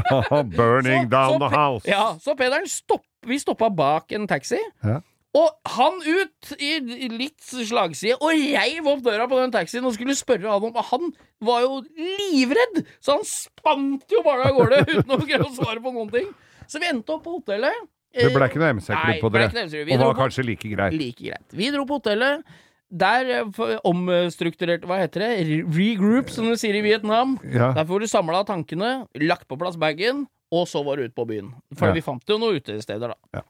Burning 0.56 1.04
Så- 1.04 1.10
down 1.12 1.32
så 1.34 1.38
the 1.48 1.50
house. 1.56 1.88
Ja, 1.88 2.04
så 2.22 2.34
Pederen 2.38 2.68
stopp, 2.68 3.04
Vi 3.26 3.38
stoppa 3.38 3.68
bak 3.70 4.12
en 4.16 4.26
taxi. 4.26 4.58
Ja. 4.82 5.00
Og 5.38 5.48
han 5.76 5.94
ut 6.04 6.50
i 6.60 6.72
litt 7.08 7.40
slagside, 7.40 8.18
og 8.20 8.32
reiv 8.34 8.88
opp 8.90 9.00
døra 9.06 9.24
på 9.30 9.38
den 9.40 9.52
taxien 9.54 9.84
og 9.88 9.94
skulle 9.96 10.16
spørre 10.18 10.50
han 10.50 10.66
om 10.68 10.74
Han 10.90 11.12
var 11.40 11.62
jo 11.64 11.78
livredd, 11.96 12.82
så 13.00 13.16
han 13.16 13.24
spant 13.24 14.04
jo 14.12 14.20
bare 14.26 14.50
av 14.50 14.58
gårde 14.58 14.82
uten 14.98 15.14
å 15.14 15.20
greie 15.22 15.40
å 15.46 15.52
svare 15.54 15.80
på 15.80 15.92
noen 15.94 16.10
ting. 16.12 16.28
Så 16.68 16.82
vi 16.82 16.90
endte 16.90 17.14
opp 17.14 17.24
på 17.24 17.38
hotellet. 17.38 17.72
Det 18.12 18.28
ble 18.34 18.44
ikke 18.50 18.60
noe 18.60 18.74
MC-klubb 18.76 19.22
på 19.22 19.30
dere. 19.32 19.64
dro 19.72 20.02
var 20.02 20.12
på- 20.12 20.20
kanskje 20.26 20.44
like 20.44 20.68
greit. 20.68 20.92
Like 21.00 21.22
greit. 21.24 21.46
Vi 21.56 21.70
dro 21.72 21.86
på 21.88 21.96
hotellet. 22.02 22.44
Der 22.92 23.28
eh, 23.40 23.78
omstrukturerte 23.88 24.84
Hva 24.88 24.98
heter 25.00 25.24
det? 25.24 25.30
Re- 25.48 25.64
Regroup, 25.72 26.28
som 26.30 26.44
de 26.50 26.56
sier 26.60 26.76
i 26.76 26.82
Vietnam. 26.84 27.38
Ja. 27.48 27.70
Der 27.76 27.86
får 27.88 28.04
du 28.04 28.10
samla 28.10 28.42
tankene, 28.48 29.06
lagt 29.22 29.46
på 29.48 29.56
plass 29.60 29.78
bagen, 29.80 30.26
og 30.52 30.66
så 30.68 30.82
var 30.84 31.00
du 31.00 31.06
ute 31.08 31.16
på 31.16 31.24
byen. 31.30 31.54
For 31.78 31.88
Ja. 31.88 31.94
vi 31.96 32.02
fant 32.04 32.28
jo 32.28 32.36
noen 32.38 32.58
utesteder, 32.60 33.14
da. 33.14 33.40
Ja. 33.40 33.42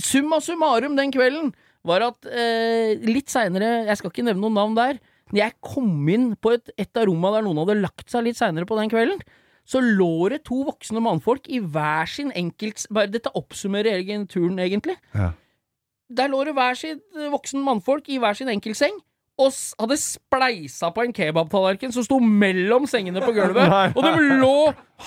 Summa 0.00 0.40
summarum 0.40 0.96
den 0.96 1.10
kvelden 1.12 1.50
var 1.84 2.00
at 2.06 2.24
eh, 2.28 2.96
litt 3.04 3.28
seinere 3.32 3.84
Jeg 3.86 3.98
skal 4.00 4.10
ikke 4.12 4.24
nevne 4.26 4.40
noen 4.44 4.56
navn 4.56 4.76
der. 4.78 5.00
Når 5.32 5.42
jeg 5.42 5.56
kom 5.60 6.08
inn 6.08 6.30
på 6.40 6.54
et, 6.56 6.70
et 6.80 6.96
av 6.96 7.04
romma 7.08 7.34
der 7.34 7.44
noen 7.44 7.60
hadde 7.60 7.80
lagt 7.82 8.08
seg 8.12 8.24
litt 8.24 8.38
seinere 8.40 8.64
på 8.68 8.78
den 8.80 8.88
kvelden, 8.92 9.20
så 9.68 9.82
lå 9.84 10.30
det 10.32 10.42
to 10.48 10.62
voksne 10.64 11.00
mannfolk 11.04 11.48
i 11.52 11.58
hver 11.60 12.08
sin 12.08 12.30
enkelt 12.32 12.86
Bare 12.90 13.10
dette 13.12 13.28
oppsummerer 13.36 13.98
egen 14.00 14.24
turen, 14.26 14.56
egentlig. 14.64 14.96
Ja. 15.12 15.32
Der 16.08 16.30
lå 16.32 16.40
det 16.48 16.54
hver 16.56 16.74
sin 16.78 17.00
eh, 17.16 17.28
voksen 17.32 17.60
mannfolk 17.64 18.08
i 18.08 18.18
hver 18.22 18.36
sin 18.38 18.48
enkeltseng. 18.52 18.96
Og 19.38 19.54
hadde 19.78 19.94
spleisa 20.02 20.88
på 20.90 21.04
en 21.04 21.12
kebabtallerken 21.14 21.92
som 21.94 22.02
sto 22.02 22.16
mellom 22.18 22.88
sengene 22.90 23.20
på 23.22 23.30
gulvet. 23.36 23.68
Nei. 23.74 23.84
Og 23.94 24.02
de 24.02 24.38
lå 24.40 24.54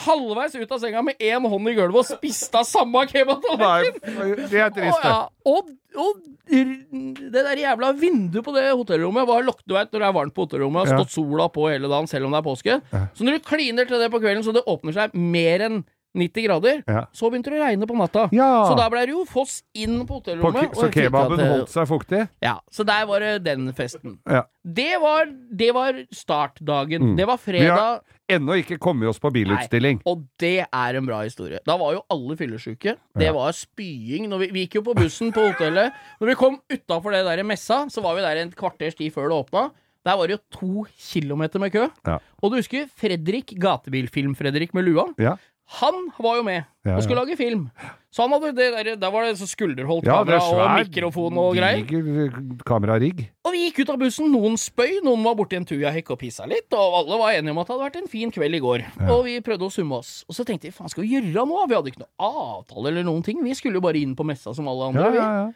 halvveis 0.05 0.53
ut 0.55 0.71
av 0.71 0.79
senga 0.79 1.01
med 1.03 1.19
én 1.19 1.43
hånd 1.51 1.67
i 1.67 1.73
gulvet 1.75 1.99
og 1.99 2.07
spiste 2.07 2.61
av 2.61 2.63
samme 2.69 3.01
kebabtallerken. 3.11 3.99
Det 4.47 4.61
er 4.61 4.69
Og, 4.69 4.77
trist, 4.77 5.03
det. 5.03 5.09
ja, 5.09 5.17
og, 5.51 5.73
og 5.99 6.21
det 6.51 7.43
der 7.43 7.59
jævla 7.59 7.91
vinduet 7.99 8.45
på 8.45 8.53
det 8.55 8.69
hotellrommet 8.71 9.27
var 9.27 9.43
lukket, 9.43 9.65
du 9.67 9.75
veit, 9.75 9.91
når 9.91 9.99
det 10.03 10.07
er 10.07 10.15
varmt 10.21 10.35
på 10.37 10.45
hotellrommet, 10.45 10.87
har 10.87 11.01
stått 11.01 11.13
sola 11.17 11.49
på 11.51 11.67
hele 11.71 11.91
dagen 11.91 12.07
selv 12.11 12.27
om 12.29 12.35
det 12.35 12.39
er 12.39 12.47
påske. 12.47 12.77
Så 13.17 13.27
når 13.27 13.37
du 13.41 13.47
kliner 13.51 13.87
til 13.89 13.99
det 13.99 14.09
på 14.13 14.21
kvelden 14.23 14.45
så 14.47 14.55
det 14.55 14.63
åpner 14.69 14.95
seg 14.95 15.15
mer 15.17 15.65
enn 15.67 15.81
90 16.17 16.43
grader. 16.43 16.81
Ja. 16.87 17.05
Så 17.15 17.29
begynte 17.31 17.53
det 17.53 17.59
å 17.61 17.63
regne 17.63 17.87
på 17.87 17.95
natta. 17.95 18.27
Ja. 18.35 18.49
Så 18.67 18.75
da 18.79 18.87
ble 18.91 19.03
det 19.07 19.15
jo 19.15 19.23
foss 19.29 19.61
inn 19.77 20.01
på 20.07 20.19
hotellrommet. 20.19 20.73
På, 20.73 20.85
så 20.85 20.89
kebaben 20.93 21.39
eh, 21.39 21.51
holdt 21.53 21.71
seg 21.71 21.87
fuktig? 21.89 22.23
Ja, 22.43 22.57
så 22.71 22.85
der 22.87 23.05
var 23.09 23.23
det 23.23 23.33
den 23.47 23.69
festen. 23.77 24.17
Ja. 24.27 24.43
Det 24.61 24.91
var, 25.01 25.29
det 25.31 25.69
var 25.75 26.01
startdagen. 26.13 27.11
Mm. 27.11 27.15
Det 27.19 27.27
var 27.29 27.39
fredag. 27.41 27.63
Vi 27.63 27.79
har 27.79 28.37
ennå 28.37 28.57
ikke 28.61 28.79
kommet 28.81 29.11
oss 29.11 29.21
på 29.23 29.31
bilutstilling. 29.33 30.01
Og 30.09 30.25
det 30.41 30.57
er 30.67 30.99
en 30.99 31.07
bra 31.07 31.21
historie. 31.25 31.61
Da 31.67 31.77
var 31.79 31.95
jo 31.97 32.03
alle 32.11 32.37
fyllesyke. 32.39 32.97
Det 33.19 33.31
var 33.35 33.55
spying. 33.55 34.27
Når 34.31 34.45
vi, 34.45 34.51
vi 34.55 34.65
gikk 34.65 34.81
jo 34.81 34.87
på 34.91 34.97
bussen 34.99 35.31
på 35.35 35.47
hotellet. 35.51 35.95
Når 36.19 36.33
vi 36.33 36.39
kom 36.39 36.59
utafor 36.71 37.15
det 37.15 37.23
der 37.27 37.43
messa, 37.47 37.85
så 37.91 38.03
var 38.03 38.19
vi 38.19 38.25
der 38.27 38.43
en 38.43 38.51
kvarters 38.55 38.99
tid 38.99 39.15
før 39.15 39.31
det 39.31 39.39
åpna. 39.45 39.69
Der 40.01 40.17
var 40.17 40.27
det 40.27 40.37
jo 40.37 40.41
to 40.57 40.85
kilometer 40.97 41.61
med 41.61 41.73
kø. 41.73 41.85
Ja. 42.07 42.17
Og 42.41 42.51
du 42.51 42.57
husker 42.57 42.87
Fredrik, 42.97 43.53
gatebilfilm-Fredrik 43.61 44.73
med 44.73 44.87
lua? 44.87 45.05
Ja. 45.21 45.35
Han 45.79 46.09
var 46.19 46.39
jo 46.41 46.43
med 46.43 46.63
Ja, 46.83 46.97
og 46.97 47.03
skulle 47.05 47.21
ja. 47.21 47.23
lage 47.23 47.37
film. 47.39 47.69
Så 48.11 48.25
han 48.25 48.33
hadde 48.35 48.49
det 48.57 48.65
der, 48.73 48.87
der 48.99 49.11
var 49.13 49.23
det 49.23 49.37
så 49.39 49.45
skulderholdt 49.47 50.03
Ja, 50.03 50.17
kamera 50.19 50.39
er 50.41 50.57
og 50.57 50.71
mikrofon 50.81 51.37
og 51.39 51.53
greier. 51.55 51.85
eh, 51.85 52.39
kamerarigg. 52.67 53.21
Og 53.47 53.53
vi 53.55 53.61
gikk 53.69 53.85
ut 53.85 53.93
av 53.93 54.01
bussen. 54.01 54.27
Noen 54.33 54.57
spøy, 54.59 54.97
noen 55.05 55.23
var 55.23 55.37
borti 55.39 55.55
en 55.55 55.67
tujahekk 55.69 56.11
og 56.11 56.19
pissa 56.19 56.43
litt. 56.49 56.67
Og 56.75 56.97
alle 56.99 57.19
var 57.21 57.37
enige 57.37 57.55
om 57.55 57.61
at 57.63 57.69
det 57.69 57.75
hadde 57.77 57.85
vært 57.87 58.01
en 58.01 58.11
fin 58.11 58.33
kveld 58.35 58.59
i 58.59 58.63
går. 58.65 58.83
Og 59.07 59.23
vi 59.29 59.37
prøvde 59.45 59.69
å 59.69 59.71
summe 59.71 60.01
oss. 60.01 60.25
Og 60.27 60.35
så 60.35 60.43
tenkte 60.43 60.67
vi 60.67 60.75
faen, 60.75 60.91
skal 60.91 61.05
vi 61.05 61.13
gjøre 61.15 61.47
noe? 61.47 61.63
Vi 61.71 61.77
hadde 61.79 61.93
ikke 61.93 62.03
noe 62.03 62.29
avtale 62.33 62.91
eller 62.91 63.07
noen 63.07 63.23
ting. 63.23 63.39
Vi 63.45 63.55
skulle 63.55 63.79
jo 63.79 63.85
bare 63.87 64.01
inn 64.01 64.17
på 64.19 64.27
messa 64.27 64.51
som 64.57 64.67
alle 64.67 64.91
andre. 64.91 65.07
Ja, 65.07 65.15
ja, 65.15 65.33
ja. 65.45 65.49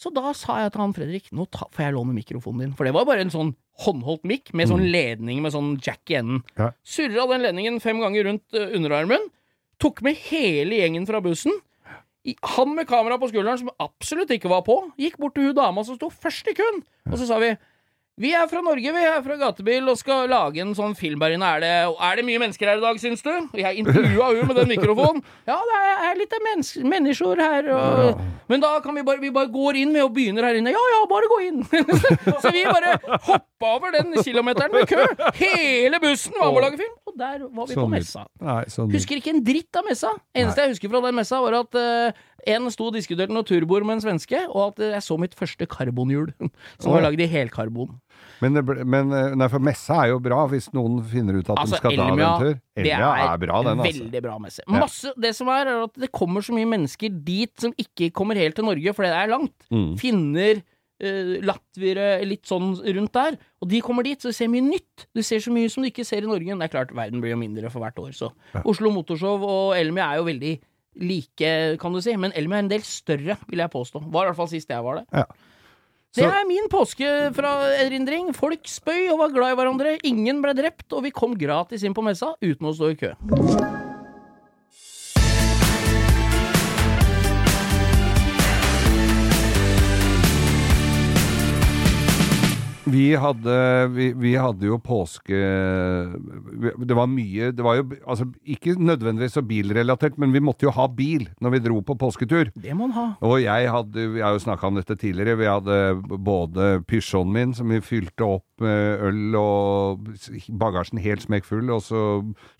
Så 0.00 0.08
da 0.16 0.32
sa 0.32 0.62
jeg 0.64 0.72
til 0.72 0.80
han 0.80 0.94
Fredrik 0.96 1.26
nå 1.36 1.44
ta, 1.52 1.66
får 1.70 1.84
jeg 1.84 1.94
låne 1.94 2.14
mikrofonen 2.16 2.64
din. 2.64 2.70
For 2.74 2.88
det 2.88 2.94
var 2.96 3.04
bare 3.04 3.20
en 3.20 3.30
sånn 3.30 3.50
håndholdt 3.84 4.24
mikk 4.24 4.54
med 4.56 4.70
sånn 4.70 4.86
ledning 4.90 5.42
med 5.44 5.52
sånn 5.52 5.74
jack 5.84 6.00
i 6.08 6.16
enden. 6.16 6.40
Mm. 6.56 6.62
Ja. 6.62 6.70
Surra 6.82 7.26
den 7.28 7.44
ledningen 7.44 7.76
fem 7.84 8.00
ganger 8.00 8.24
rundt 8.30 8.56
eh, 8.56 8.72
underarmen. 8.78 9.28
Tok 9.80 10.02
med 10.04 10.18
hele 10.28 10.82
gjengen 10.82 11.06
fra 11.08 11.22
bussen. 11.24 11.54
Han 12.56 12.74
med 12.76 12.88
kamera 12.88 13.16
på 13.16 13.30
skulderen, 13.30 13.58
som 13.58 13.72
absolutt 13.80 14.32
ikke 14.34 14.50
var 14.52 14.60
på, 14.66 14.76
gikk 15.00 15.16
bort 15.20 15.38
til 15.38 15.48
hun 15.48 15.56
dama 15.56 15.84
som 15.86 15.96
sto 15.96 16.10
først 16.12 16.50
i 16.52 16.56
køen. 16.58 16.82
Og 17.08 17.16
så 17.16 17.28
sa 17.30 17.38
vi 17.40 17.54
vi 18.20 18.34
er 18.36 18.48
fra 18.50 18.60
Norge, 18.60 18.92
vi 18.92 19.04
er 19.08 19.22
fra 19.24 19.36
Gatebil 19.40 19.86
og 19.88 19.96
skal 19.96 20.26
lage 20.28 20.60
en 20.60 20.74
sånn 20.76 20.92
film 20.98 21.22
her 21.24 21.32
inne. 21.36 21.48
Er 21.56 21.62
det, 21.64 21.70
er 21.88 22.18
det 22.18 22.24
mye 22.28 22.40
mennesker 22.42 22.68
her 22.68 22.80
i 22.80 22.82
dag, 22.82 22.98
syns 23.00 23.24
du? 23.24 23.30
Jeg 23.56 23.80
intervjua 23.80 24.26
hun 24.34 24.50
med 24.50 24.58
den 24.60 24.68
mikrofonen. 24.74 25.22
Ja, 25.48 25.56
det 25.70 25.78
er, 25.80 26.18
litt 26.20 26.36
mennesker, 26.44 27.40
her. 27.40 27.70
Og, 27.72 28.20
Men 28.50 28.60
da 28.60 28.74
kan 28.84 28.96
vi 28.98 29.04
bare, 29.06 29.22
vi 29.22 29.30
bare 29.32 29.48
går 29.52 29.80
inn 29.80 29.94
med 29.94 30.04
og 30.04 30.12
begynner 30.16 30.50
her 30.50 30.58
inne. 30.60 30.74
Ja 30.74 30.82
ja, 30.92 31.00
bare 31.08 31.30
gå 31.32 31.38
inn. 31.46 31.64
så 32.44 32.52
vi 32.52 32.66
bare 32.68 32.98
hoppa 33.24 33.72
over 33.78 33.96
den 33.96 34.12
kilometeren 34.20 34.74
med 34.74 34.90
kø. 34.90 35.00
Hele 35.40 36.02
bussen 36.02 36.36
var 36.36 36.52
med 36.52 36.60
å 36.60 36.66
lage 36.66 36.80
film, 36.82 36.96
og 37.08 37.16
der 37.24 37.46
var 37.46 37.70
vi 37.70 37.78
på 37.78 37.80
Sånn 37.80 37.94
messa. 37.94 38.26
Sånn 38.74 38.92
Husker 38.92 39.22
ikke 39.22 39.32
en 39.32 39.44
dritt 39.46 39.80
av 39.80 39.88
messa. 39.88 40.12
Eneste 40.36 40.66
jeg 40.66 40.76
husker 40.76 40.92
fra 40.92 41.02
den 41.08 41.16
messa, 41.16 41.40
var 41.40 41.62
at 41.62 41.80
eh, 41.80 42.20
en 42.48 42.70
sto 42.72 42.88
og 42.88 42.96
diskuterte 42.96 43.34
noe 43.34 43.46
turbord 43.46 43.84
med 43.86 43.98
en 43.98 44.04
svenske, 44.04 44.40
og 44.50 44.70
at 44.70 44.82
eh, 44.84 44.94
jeg 44.96 45.06
så 45.06 45.16
mitt 45.20 45.36
første 45.38 45.66
karbonhjul, 45.70 46.30
som 46.80 46.94
var 46.94 47.02
ja. 47.02 47.08
lagd 47.08 47.24
i 47.24 47.28
helkarbon. 47.30 47.92
Men, 48.40 48.56
men 48.88 49.12
eh, 49.16 49.36
nei, 49.36 49.48
for 49.52 49.62
messa 49.64 50.00
er 50.04 50.14
jo 50.14 50.20
bra, 50.24 50.42
hvis 50.50 50.70
noen 50.76 51.00
finner 51.08 51.40
ut 51.40 51.52
at 51.52 51.60
Altså, 51.60 51.76
de 51.76 51.82
skal 51.82 51.98
ta 51.98 52.08
en 52.08 52.20
den 52.20 52.44
tur. 52.44 52.58
Elmia 52.80 53.12
er, 53.12 53.22
er 53.26 53.44
bra, 53.44 53.62
den, 53.66 53.84
altså. 53.84 54.02
veldig 54.04 54.24
bra 54.26 54.34
messe. 54.42 54.66
Masse, 54.72 55.14
det 55.20 55.32
som 55.36 55.52
er, 55.52 55.70
er 55.70 55.86
at 55.86 56.02
det 56.06 56.10
kommer 56.16 56.44
så 56.44 56.56
mye 56.56 56.68
mennesker 56.68 57.22
dit 57.26 57.52
som 57.60 57.74
ikke 57.80 58.12
kommer 58.16 58.40
helt 58.40 58.56
til 58.58 58.68
Norge, 58.68 58.94
fordi 58.96 59.12
det 59.12 59.18
er 59.20 59.34
langt. 59.34 59.56
Mm. 59.68 59.90
Finner, 60.00 60.62
uh, 61.04 61.34
latviere, 61.44 62.08
litt 62.28 62.48
sånn 62.48 62.72
rundt 62.80 63.14
der. 63.16 63.36
Og 63.60 63.70
de 63.72 63.82
kommer 63.84 64.08
dit, 64.08 64.20
så 64.20 64.32
du 64.32 64.36
ser 64.36 64.50
mye 64.52 64.64
nytt. 64.64 65.06
Du 65.16 65.22
ser 65.26 65.44
så 65.44 65.52
mye 65.52 65.68
som 65.72 65.84
du 65.84 65.90
ikke 65.90 66.06
ser 66.08 66.24
i 66.24 66.30
Norge. 66.30 66.56
Det 66.56 66.68
er 66.68 66.74
klart, 66.74 66.96
verden 66.96 67.20
blir 67.20 67.36
jo 67.36 67.40
mindre 67.40 67.72
for 67.72 67.84
hvert 67.84 68.00
år, 68.00 68.12
så. 68.16 68.32
Oslo 68.64 68.92
Motorshow 68.94 69.44
og 69.44 69.76
Elmia 69.78 70.08
er 70.08 70.22
jo 70.22 70.28
veldig 70.30 70.56
like, 70.98 71.52
kan 71.80 71.94
du 71.94 72.00
si. 72.02 72.16
Men 72.16 72.34
Elmia 72.38 72.60
er 72.60 72.66
en 72.66 72.72
del 72.72 72.84
større, 72.86 73.38
vil 73.50 73.62
jeg 73.62 73.72
påstå. 73.72 74.02
Var 74.10 74.26
i 74.26 74.30
hvert 74.30 74.40
fall 74.40 74.50
sist 74.52 74.72
jeg 74.72 74.84
var 74.86 75.02
der. 75.02 75.22
Ja. 75.22 75.46
Det 76.16 76.26
er 76.26 76.46
min 76.48 76.66
påske 76.66 77.06
fra 77.36 77.52
erindring. 77.78 78.32
Folk 78.34 78.66
spøy 78.66 79.12
og 79.12 79.20
var 79.22 79.36
glad 79.36 79.54
i 79.54 79.60
hverandre. 79.60 79.94
Ingen 80.10 80.42
ble 80.42 80.56
drept, 80.58 80.88
og 80.90 81.06
vi 81.06 81.14
kom 81.14 81.38
gratis 81.38 81.86
inn 81.86 81.94
på 81.94 82.02
messa 82.02 82.34
uten 82.42 82.66
å 82.66 82.74
stå 82.74 82.90
i 82.90 82.98
kø. 82.98 83.14
Vi 92.90 93.06
hadde, 93.18 93.56
vi, 93.94 94.10
vi 94.18 94.32
hadde 94.38 94.66
jo 94.66 94.78
påske 94.82 95.38
Det 96.80 96.96
var 96.96 97.08
mye 97.10 97.50
Det 97.54 97.64
var 97.64 97.78
jo 97.78 97.86
altså, 98.04 98.26
ikke 98.44 98.76
nødvendigvis 98.78 99.36
så 99.38 99.44
bilrelatert, 99.46 100.18
men 100.20 100.34
vi 100.34 100.42
måtte 100.44 100.66
jo 100.66 100.74
ha 100.74 100.86
bil 100.90 101.28
når 101.40 101.54
vi 101.54 101.62
dro 101.64 101.80
på 101.84 101.96
påsketur. 102.00 102.50
Det 102.54 102.74
må 102.74 102.88
man 102.88 102.94
ha. 102.96 103.06
Og 103.26 103.40
jeg 103.42 103.70
hadde, 103.70 104.06
vi 104.14 104.22
har 104.24 104.34
jo 104.34 104.42
snakka 104.42 104.68
om 104.68 104.78
dette 104.78 104.96
tidligere, 104.98 105.38
vi 105.38 105.48
hadde 105.48 105.78
både 106.20 106.70
Pysjonen 106.88 107.34
min 107.34 107.54
som 107.56 107.70
vi 107.70 107.80
fylte 107.84 108.26
opp 108.26 108.46
med 108.64 109.04
øl 109.08 109.36
og 109.38 110.10
bagasjen 110.60 111.00
helt 111.02 111.24
smekkfull, 111.24 111.70
og 111.72 111.84
så 111.84 112.02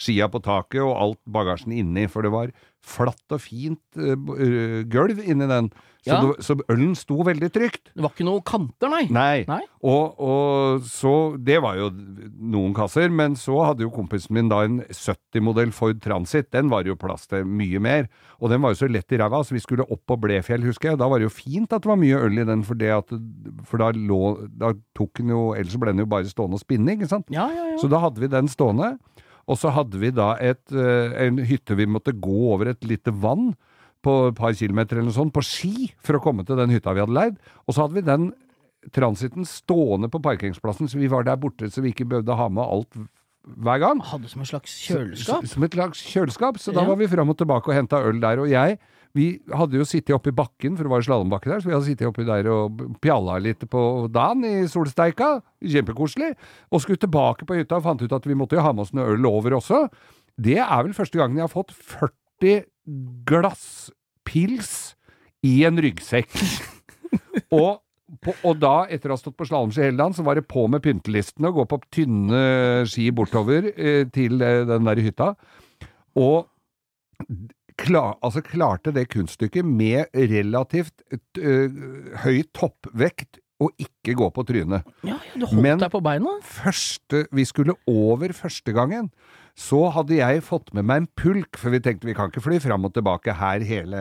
skia 0.00 0.30
på 0.32 0.40
taket 0.44 0.82
og 0.84 0.94
alt 0.96 1.20
bagasjen 1.30 1.74
inni, 1.76 2.06
for 2.10 2.24
det 2.24 2.32
var 2.34 2.54
flatt 2.86 3.36
og 3.36 3.42
fint 3.44 3.80
uh, 4.00 4.82
gulv 4.90 5.20
inni 5.22 5.46
den. 5.50 5.70
Så, 6.00 6.14
Ja. 6.14 6.16
det, 6.24 6.40
så 6.46 6.54
ølen 6.72 6.94
sto 6.96 7.18
veldig 7.28 7.50
trygt. 7.52 7.90
Det 7.92 8.00
var 8.00 8.14
ikke 8.14 8.24
noen 8.24 8.40
kanter, 8.48 8.88
nei. 8.88 9.02
Nei. 9.12 9.42
Nei. 9.44 9.60
Og, 9.84 10.16
og 10.16 10.86
så 10.88 11.36
Det 11.36 11.58
var 11.60 11.76
jo 11.76 11.90
noen 11.92 12.72
kasser, 12.72 13.12
men 13.12 13.36
så 13.36 13.58
hadde 13.66 13.84
jo 13.84 13.90
kompisen 13.92 14.32
min 14.32 14.48
da 14.48 14.62
en 14.64 14.78
70-modell 14.88 15.74
Ford 15.76 16.00
Transit. 16.00 16.48
Den 16.56 16.72
var 16.72 16.88
jo 16.88 16.96
plass 16.96 17.28
til 17.28 17.44
mye 17.44 17.78
mer. 17.84 18.08
Og 18.40 18.48
den 18.48 18.64
var 18.64 18.72
jo 18.72 18.80
så 18.80 18.88
lett 18.88 19.12
i 19.12 19.20
ræva, 19.20 19.42
så 19.44 19.52
vi 19.52 19.60
skulle 19.60 19.84
opp 19.92 20.06
på 20.08 20.16
Blefjell, 20.24 20.64
husker 20.64 20.94
jeg. 20.94 21.02
Da 21.02 21.08
var 21.12 21.20
det 21.20 21.28
jo 21.28 21.36
fint 21.36 21.68
at 21.76 21.84
det 21.84 21.92
var 21.92 22.00
mye 22.00 22.16
øl 22.24 22.40
i 22.40 22.48
den, 22.48 22.64
for, 22.64 22.80
det 22.80 22.94
at, 22.96 23.12
for 23.68 23.84
da 23.84 23.92
lå 23.92 24.48
Da 24.56 24.72
tok 24.96 25.20
den 25.20 25.34
jo 25.36 25.50
Ellers 25.52 25.76
ble 25.76 25.92
den 25.92 26.00
jo 26.06 26.08
bare 26.08 26.32
stående 26.32 26.56
og 26.56 26.64
spinne, 26.64 26.96
ikke 26.96 27.12
sant? 27.12 27.28
Ja, 27.28 27.50
ja, 27.52 27.74
ja. 27.74 27.80
Så 27.82 27.92
da 27.92 28.00
hadde 28.06 28.24
vi 28.24 28.32
den 28.32 28.48
stående. 28.48 28.94
Og 29.50 29.58
så 29.58 29.72
hadde 29.74 29.98
vi 29.98 30.12
da 30.14 30.32
et, 30.38 30.62
eh, 30.70 31.16
en 31.26 31.40
hytte 31.42 31.74
vi 31.78 31.88
måtte 31.90 32.14
gå 32.14 32.36
over 32.54 32.70
et 32.70 32.84
lite 32.86 33.10
vann 33.10 33.50
på 34.04 34.14
et 34.30 34.36
par 34.38 34.54
kilometer 34.56 34.96
eller 34.96 35.10
noe 35.10 35.16
sånt, 35.16 35.34
på 35.34 35.42
ski, 35.44 35.90
for 36.00 36.16
å 36.16 36.22
komme 36.22 36.46
til 36.46 36.56
den 36.60 36.70
hytta 36.72 36.94
vi 36.96 37.02
hadde 37.02 37.16
leid. 37.16 37.40
Og 37.66 37.74
så 37.74 37.82
hadde 37.84 37.98
vi 37.98 38.06
den 38.06 38.30
transiten 38.94 39.44
stående 39.44 40.08
på 40.08 40.22
parkeringsplassen, 40.24 40.88
så 40.88 40.96
vi 41.00 41.10
var 41.12 41.26
der 41.26 41.36
borte 41.36 41.68
så 41.68 41.82
vi 41.84 41.90
ikke 41.92 42.06
behøvde 42.08 42.36
ha 42.38 42.46
med 42.48 42.64
alt 42.64 42.96
hver 43.60 43.80
gang. 43.82 44.00
Hadde 44.04 44.28
som 44.30 44.40
en 44.44 44.48
slags 44.48 44.72
kjøleskap. 44.86 45.44
Som, 45.44 45.50
Som 45.58 45.66
et 45.66 45.76
slags 45.76 46.00
kjøleskap. 46.14 46.56
Så 46.60 46.72
da 46.72 46.80
Ja. 46.84 46.86
var 46.88 46.96
vi 46.96 47.08
fram 47.10 47.28
og 47.28 47.36
tilbake 47.36 47.68
og 47.68 47.74
henta 47.76 48.00
øl 48.06 48.20
der. 48.20 48.38
Og 48.40 48.48
jeg, 48.48 48.78
vi 49.16 49.26
hadde 49.50 49.78
jo 49.80 49.86
sittet 49.88 50.14
oppi 50.14 50.30
bakken, 50.34 50.76
for 50.78 50.86
det 50.86 50.92
var 50.92 51.02
slalåmbakke 51.02 51.50
der, 51.50 51.62
så 51.62 51.70
vi 51.70 51.74
hadde 51.74 51.88
sittet 51.88 52.06
oppi 52.06 52.26
der 52.28 52.46
og 52.52 52.82
pjalla 53.02 53.40
litt 53.42 53.64
på 53.70 53.82
dagen 54.12 54.46
i 54.46 54.54
solsteika. 54.70 55.32
Kjempekoselig. 55.58 56.30
Og 56.70 56.84
skulle 56.84 57.00
tilbake 57.02 57.48
på 57.48 57.58
hytta 57.58 57.80
og 57.80 57.86
fant 57.88 58.04
ut 58.04 58.14
at 58.14 58.28
vi 58.28 58.38
måtte 58.38 58.58
jo 58.58 58.64
ha 58.64 58.72
med 58.74 58.86
oss 58.86 58.94
noe 58.94 59.16
øl 59.16 59.26
over 59.30 59.58
også. 59.58 59.84
Det 60.40 60.60
er 60.62 60.86
vel 60.86 60.94
første 60.96 61.18
gangen 61.18 61.40
jeg 61.40 61.48
har 61.48 61.52
fått 61.52 61.74
40 61.74 62.62
glass 63.26 63.64
pils 64.26 64.94
i 65.46 65.60
en 65.66 65.80
ryggsekk. 65.82 66.30
og 67.60 67.82
på, 68.20 68.34
og 68.46 68.58
da, 68.58 68.86
etter 68.90 69.10
å 69.10 69.16
ha 69.16 69.20
stått 69.20 69.38
på 69.38 69.46
slalåmski 69.48 69.84
hele 69.84 69.98
dagen, 69.98 70.14
så 70.14 70.24
var 70.26 70.38
det 70.38 70.48
på 70.50 70.64
med 70.70 70.82
pyntelistene 70.84 71.50
og 71.50 71.60
gå 71.60 71.66
på 71.70 71.80
tynne 71.94 72.40
ski 72.90 73.08
bortover 73.14 73.70
eh, 73.70 74.02
til 74.12 74.42
eh, 74.42 74.62
den 74.68 74.86
der 74.86 75.02
hytta. 75.02 75.32
Og 76.18 76.48
klar, 77.80 78.16
altså 78.24 78.42
klarte 78.44 78.92
det 78.94 79.08
kunststykket 79.12 79.66
med 79.66 80.10
relativt 80.14 81.02
uh, 81.40 81.80
høy 82.24 82.42
toppvekt 82.56 83.40
og 83.60 83.74
ikke 83.82 84.14
gå 84.16 84.28
på 84.32 84.44
trynet. 84.48 84.86
Ja, 85.04 85.18
ja, 85.18 85.34
du 85.36 85.44
holdt 85.50 85.62
Men- 85.66 85.82
deg 85.82 85.90
på 85.92 86.00
beina. 86.04 86.32
Første, 86.48 87.26
vi 87.36 87.44
skulle 87.44 87.74
over 87.90 88.32
første 88.36 88.72
gangen, 88.72 89.10
så 89.58 89.90
hadde 89.92 90.16
jeg 90.16 90.40
fått 90.46 90.72
med 90.72 90.86
meg 90.88 91.02
en 91.02 91.10
pulk, 91.20 91.58
for 91.60 91.74
vi 91.74 91.82
tenkte 91.84 92.08
vi 92.08 92.14
kan 92.16 92.30
ikke 92.32 92.40
fly 92.44 92.60
fram 92.62 92.86
og 92.88 92.94
tilbake 92.96 93.34
her 93.36 93.60
hele, 93.68 94.00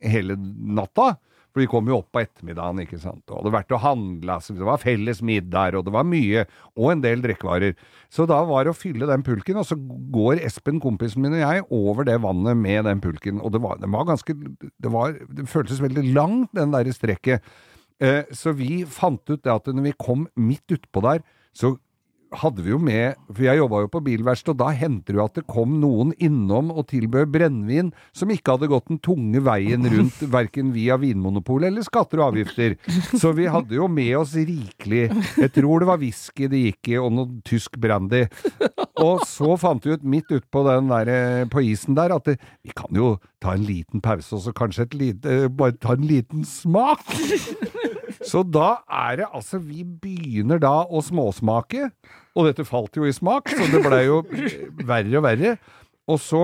hele 0.00 0.38
natta. 0.38 1.16
For 1.52 1.60
vi 1.60 1.68
kom 1.68 1.88
jo 1.90 1.98
opp 2.00 2.08
på 2.14 2.22
ettermiddagen, 2.22 2.80
ikke 2.84 3.00
sant. 3.00 3.22
Og 3.26 3.32
det 3.32 3.38
hadde 3.42 3.54
vært 3.58 3.74
å 3.76 3.80
handle, 3.82 4.38
så 4.40 4.56
det 4.56 4.64
var 4.64 4.80
felles 4.80 5.20
middager, 5.24 5.76
og 5.78 5.84
det 5.86 5.92
var 5.94 6.06
mye, 6.08 6.46
og 6.78 6.94
en 6.94 7.04
del 7.04 7.24
drikkevarer. 7.24 7.76
Så 8.12 8.24
da 8.30 8.40
var 8.48 8.64
det 8.64 8.72
å 8.72 8.78
fylle 8.78 9.08
den 9.10 9.24
pulken, 9.26 9.60
og 9.60 9.68
så 9.68 9.76
går 9.76 10.40
Espen, 10.46 10.80
kompisen 10.82 11.24
min 11.24 11.36
og 11.36 11.44
jeg, 11.44 11.66
over 11.68 12.08
det 12.08 12.16
vannet 12.24 12.56
med 12.56 12.88
den 12.88 13.04
pulken. 13.04 13.42
Og 13.44 13.52
det 13.52 13.60
var, 13.64 13.76
det 13.82 13.92
var 13.92 14.08
ganske 14.08 14.32
Det, 14.32 14.90
var, 14.90 15.14
det 15.28 15.48
føltes 15.50 15.82
veldig 15.84 16.08
langt, 16.16 16.50
den 16.56 16.72
der 16.72 16.88
strekket. 16.96 17.44
Eh, 18.02 18.24
så 18.34 18.56
vi 18.56 18.82
fant 18.88 19.22
ut 19.30 19.42
det 19.44 19.52
at 19.52 19.68
når 19.68 19.90
vi 19.90 19.98
kom 20.00 20.26
midt 20.40 20.72
utpå 20.74 21.04
der, 21.04 21.20
så 21.52 21.76
hadde 22.40 22.64
vi 22.64 22.72
jo 22.72 22.78
med 22.82 23.18
For 23.32 23.44
jeg 23.46 23.60
jobba 23.60 23.82
jo 23.84 23.90
på 23.92 24.02
bilverksted, 24.06 24.54
og 24.54 24.60
da 24.62 24.70
hendte 24.76 25.12
det 25.12 25.20
jo 25.20 25.24
at 25.24 25.38
det 25.38 25.44
kom 25.50 25.78
noen 25.82 26.12
innom 26.22 26.70
og 26.72 26.86
tilbød 26.92 27.32
brennevin 27.34 27.92
som 28.16 28.32
ikke 28.32 28.56
hadde 28.56 28.70
gått 28.72 28.88
den 28.90 29.00
tunge 29.04 29.42
veien 29.44 29.86
rundt 29.92 30.22
verken 30.36 30.72
via 30.74 30.98
Vinmonopolet 31.00 31.70
eller 31.70 31.86
skatter 31.86 32.22
og 32.22 32.32
avgifter. 32.32 32.76
Så 33.18 33.34
vi 33.36 33.48
hadde 33.50 33.76
jo 33.76 33.88
med 33.90 34.14
oss 34.20 34.34
rikelig 34.38 35.08
Jeg 35.10 35.52
tror 35.54 35.82
det 35.82 35.90
var 35.90 36.00
whisky 36.02 36.48
det 36.52 36.62
gikk 36.66 36.92
i, 36.94 36.98
og 37.00 37.12
noe 37.16 37.42
tysk 37.46 37.78
brandy. 37.80 38.24
Og 39.02 39.24
så 39.28 39.56
fant 39.60 39.84
vi 39.84 39.96
ut 39.96 40.04
midt 40.06 40.32
utpå 40.32 40.64
den 40.68 40.90
der, 40.92 41.10
eh, 41.10 41.44
på 41.50 41.62
isen 41.66 41.96
der 41.98 42.14
at 42.14 42.28
det, 42.28 42.38
vi 42.62 42.74
kan 42.76 42.92
jo 42.96 43.16
ta 43.42 43.56
en 43.56 43.66
liten 43.66 44.02
pause, 44.04 44.34
og 44.36 44.44
så 44.44 44.54
kanskje 44.54 44.86
et 44.86 44.94
lite, 44.94 45.36
eh, 45.44 45.48
bare 45.48 45.76
ta 45.80 45.96
en 45.96 46.06
liten 46.06 46.44
smak. 46.46 47.02
Så 48.22 48.42
da 48.46 48.82
er 48.86 49.16
det 49.22 49.30
altså 49.34 49.58
Vi 49.62 49.82
begynner 49.84 50.60
da 50.62 50.82
å 50.84 51.02
småsmake, 51.02 51.90
og 52.32 52.48
dette 52.48 52.64
falt 52.64 52.96
jo 52.96 53.06
i 53.06 53.14
smak, 53.14 53.50
så 53.52 53.68
det 53.68 53.82
blei 53.84 54.04
jo 54.06 54.22
verre 54.88 55.18
og 55.20 55.24
verre. 55.26 55.56
Og 56.10 56.18
så 56.18 56.40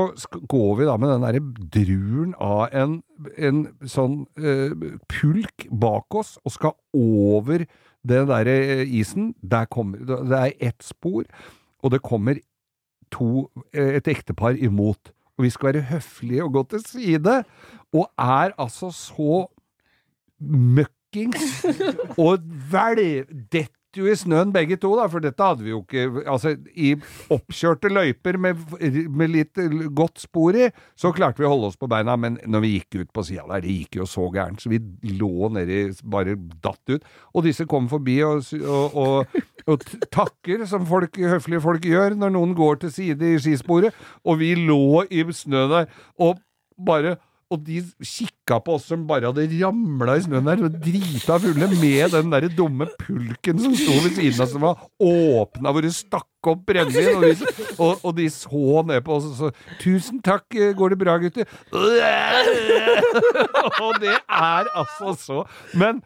går 0.48 0.74
vi 0.78 0.86
da 0.86 0.94
med 1.00 1.10
den 1.10 1.24
derre 1.24 1.40
druren 1.74 2.34
av 2.38 2.68
en, 2.76 3.00
en 3.34 3.64
sånn 3.82 4.20
eh, 4.38 4.74
pulk 5.10 5.66
bak 5.72 6.14
oss, 6.20 6.36
og 6.44 6.54
skal 6.54 6.76
over 6.94 7.64
den 8.06 8.28
derre 8.30 8.54
eh, 8.54 8.84
isen. 9.00 9.32
Der 9.42 9.66
kommer 9.66 10.04
Det 10.06 10.38
er 10.38 10.54
ett 10.70 10.84
spor, 10.86 11.26
og 11.82 11.94
det 11.94 12.04
kommer 12.06 12.38
to, 13.10 13.48
eh, 13.72 13.96
et 13.98 14.08
ektepar 14.08 14.54
imot. 14.54 15.10
Og 15.38 15.46
vi 15.46 15.50
skal 15.54 15.72
være 15.72 15.88
høflige 15.90 16.44
og 16.44 16.54
gå 16.54 16.62
til 16.70 16.84
side, 16.86 17.42
og 17.94 18.06
er 18.18 18.54
altså 18.58 18.92
så 18.94 19.46
møkkings 20.38 21.64
og 22.18 22.44
vel 22.70 23.24
detter 23.50 23.77
jo 23.98 24.08
i 24.08 24.16
snøen 24.18 24.52
begge 24.54 24.78
to, 24.80 24.90
da, 24.98 25.06
for 25.10 25.24
dette 25.24 25.44
hadde 25.44 25.64
vi 25.66 25.72
jo 25.72 25.82
ikke 25.82 26.24
Altså, 26.28 26.54
i 26.78 26.94
oppkjørte 27.34 27.90
løyper 27.92 28.38
med, 28.40 28.60
med 29.08 29.32
litt 29.32 29.60
godt 29.96 30.22
spor 30.22 30.56
i, 30.58 30.68
så 30.98 31.12
klarte 31.14 31.42
vi 31.42 31.48
å 31.48 31.52
holde 31.52 31.70
oss 31.70 31.78
på 31.80 31.88
beina, 31.90 32.16
men 32.20 32.38
når 32.46 32.64
vi 32.64 32.72
gikk 32.76 33.00
ut 33.02 33.12
på 33.14 33.24
sida 33.28 33.46
der, 33.50 33.64
det 33.64 33.76
gikk 33.76 34.00
jo 34.00 34.08
så 34.08 34.28
gærent, 34.34 34.62
så 34.62 34.72
vi 34.72 34.80
lå 35.18 35.50
nedi, 35.54 35.84
bare 36.08 36.36
datt 36.64 36.94
ut. 36.94 37.06
Og 37.34 37.46
disse 37.46 37.66
kom 37.70 37.88
forbi 37.90 38.18
og, 38.26 38.42
og, 38.62 38.98
og, 38.98 39.38
og 39.68 39.86
takker, 40.14 40.66
som 40.68 40.86
folk, 40.88 41.18
høflige 41.18 41.64
folk 41.64 41.88
gjør 41.88 42.18
når 42.18 42.34
noen 42.36 42.56
går 42.58 42.82
til 42.84 42.94
side 42.94 43.32
i 43.34 43.40
skisporet, 43.42 43.96
og 44.24 44.40
vi 44.42 44.54
lå 44.58 45.04
i 45.10 45.24
snø 45.34 45.66
der, 45.72 45.90
og 46.18 46.38
bare 46.78 47.16
og 47.48 47.62
de 47.64 47.78
kikka 48.04 48.58
på 48.60 48.74
oss 48.76 48.90
som 48.90 49.06
bare 49.08 49.30
hadde 49.30 49.46
ramla 49.62 50.18
i 50.18 50.24
snøen 50.24 50.48
der, 50.50 50.60
drita 50.84 51.38
fulle, 51.40 51.66
med 51.80 52.12
den 52.12 52.32
derre 52.34 52.50
dumme 52.52 52.84
pulken 53.00 53.56
som 53.62 53.72
sto 53.78 53.94
ved 54.04 54.12
siden 54.18 54.42
av, 54.44 54.48
som 54.50 54.66
var 54.66 54.74
åpna, 55.00 55.72
hvor 55.72 55.82
det 55.84 55.94
stakk 55.96 56.50
opp 56.52 56.66
brennevin. 56.68 57.16
Og, 57.16 57.24
og, 57.78 57.92
og 58.04 58.12
de 58.18 58.26
så 58.32 58.82
ned 58.90 59.00
på 59.06 59.12
oss 59.16 59.26
og 59.30 59.34
så 59.38 59.48
'Tusen 59.80 60.18
takk, 60.24 60.44
går 60.76 60.88
det 60.92 61.00
bra, 61.00 61.12
gutter?' 61.22 61.48
og 63.84 63.92
det 64.02 64.12
er 64.12 64.64
altså 64.74 65.08
så 65.16 65.38
Men 65.72 66.02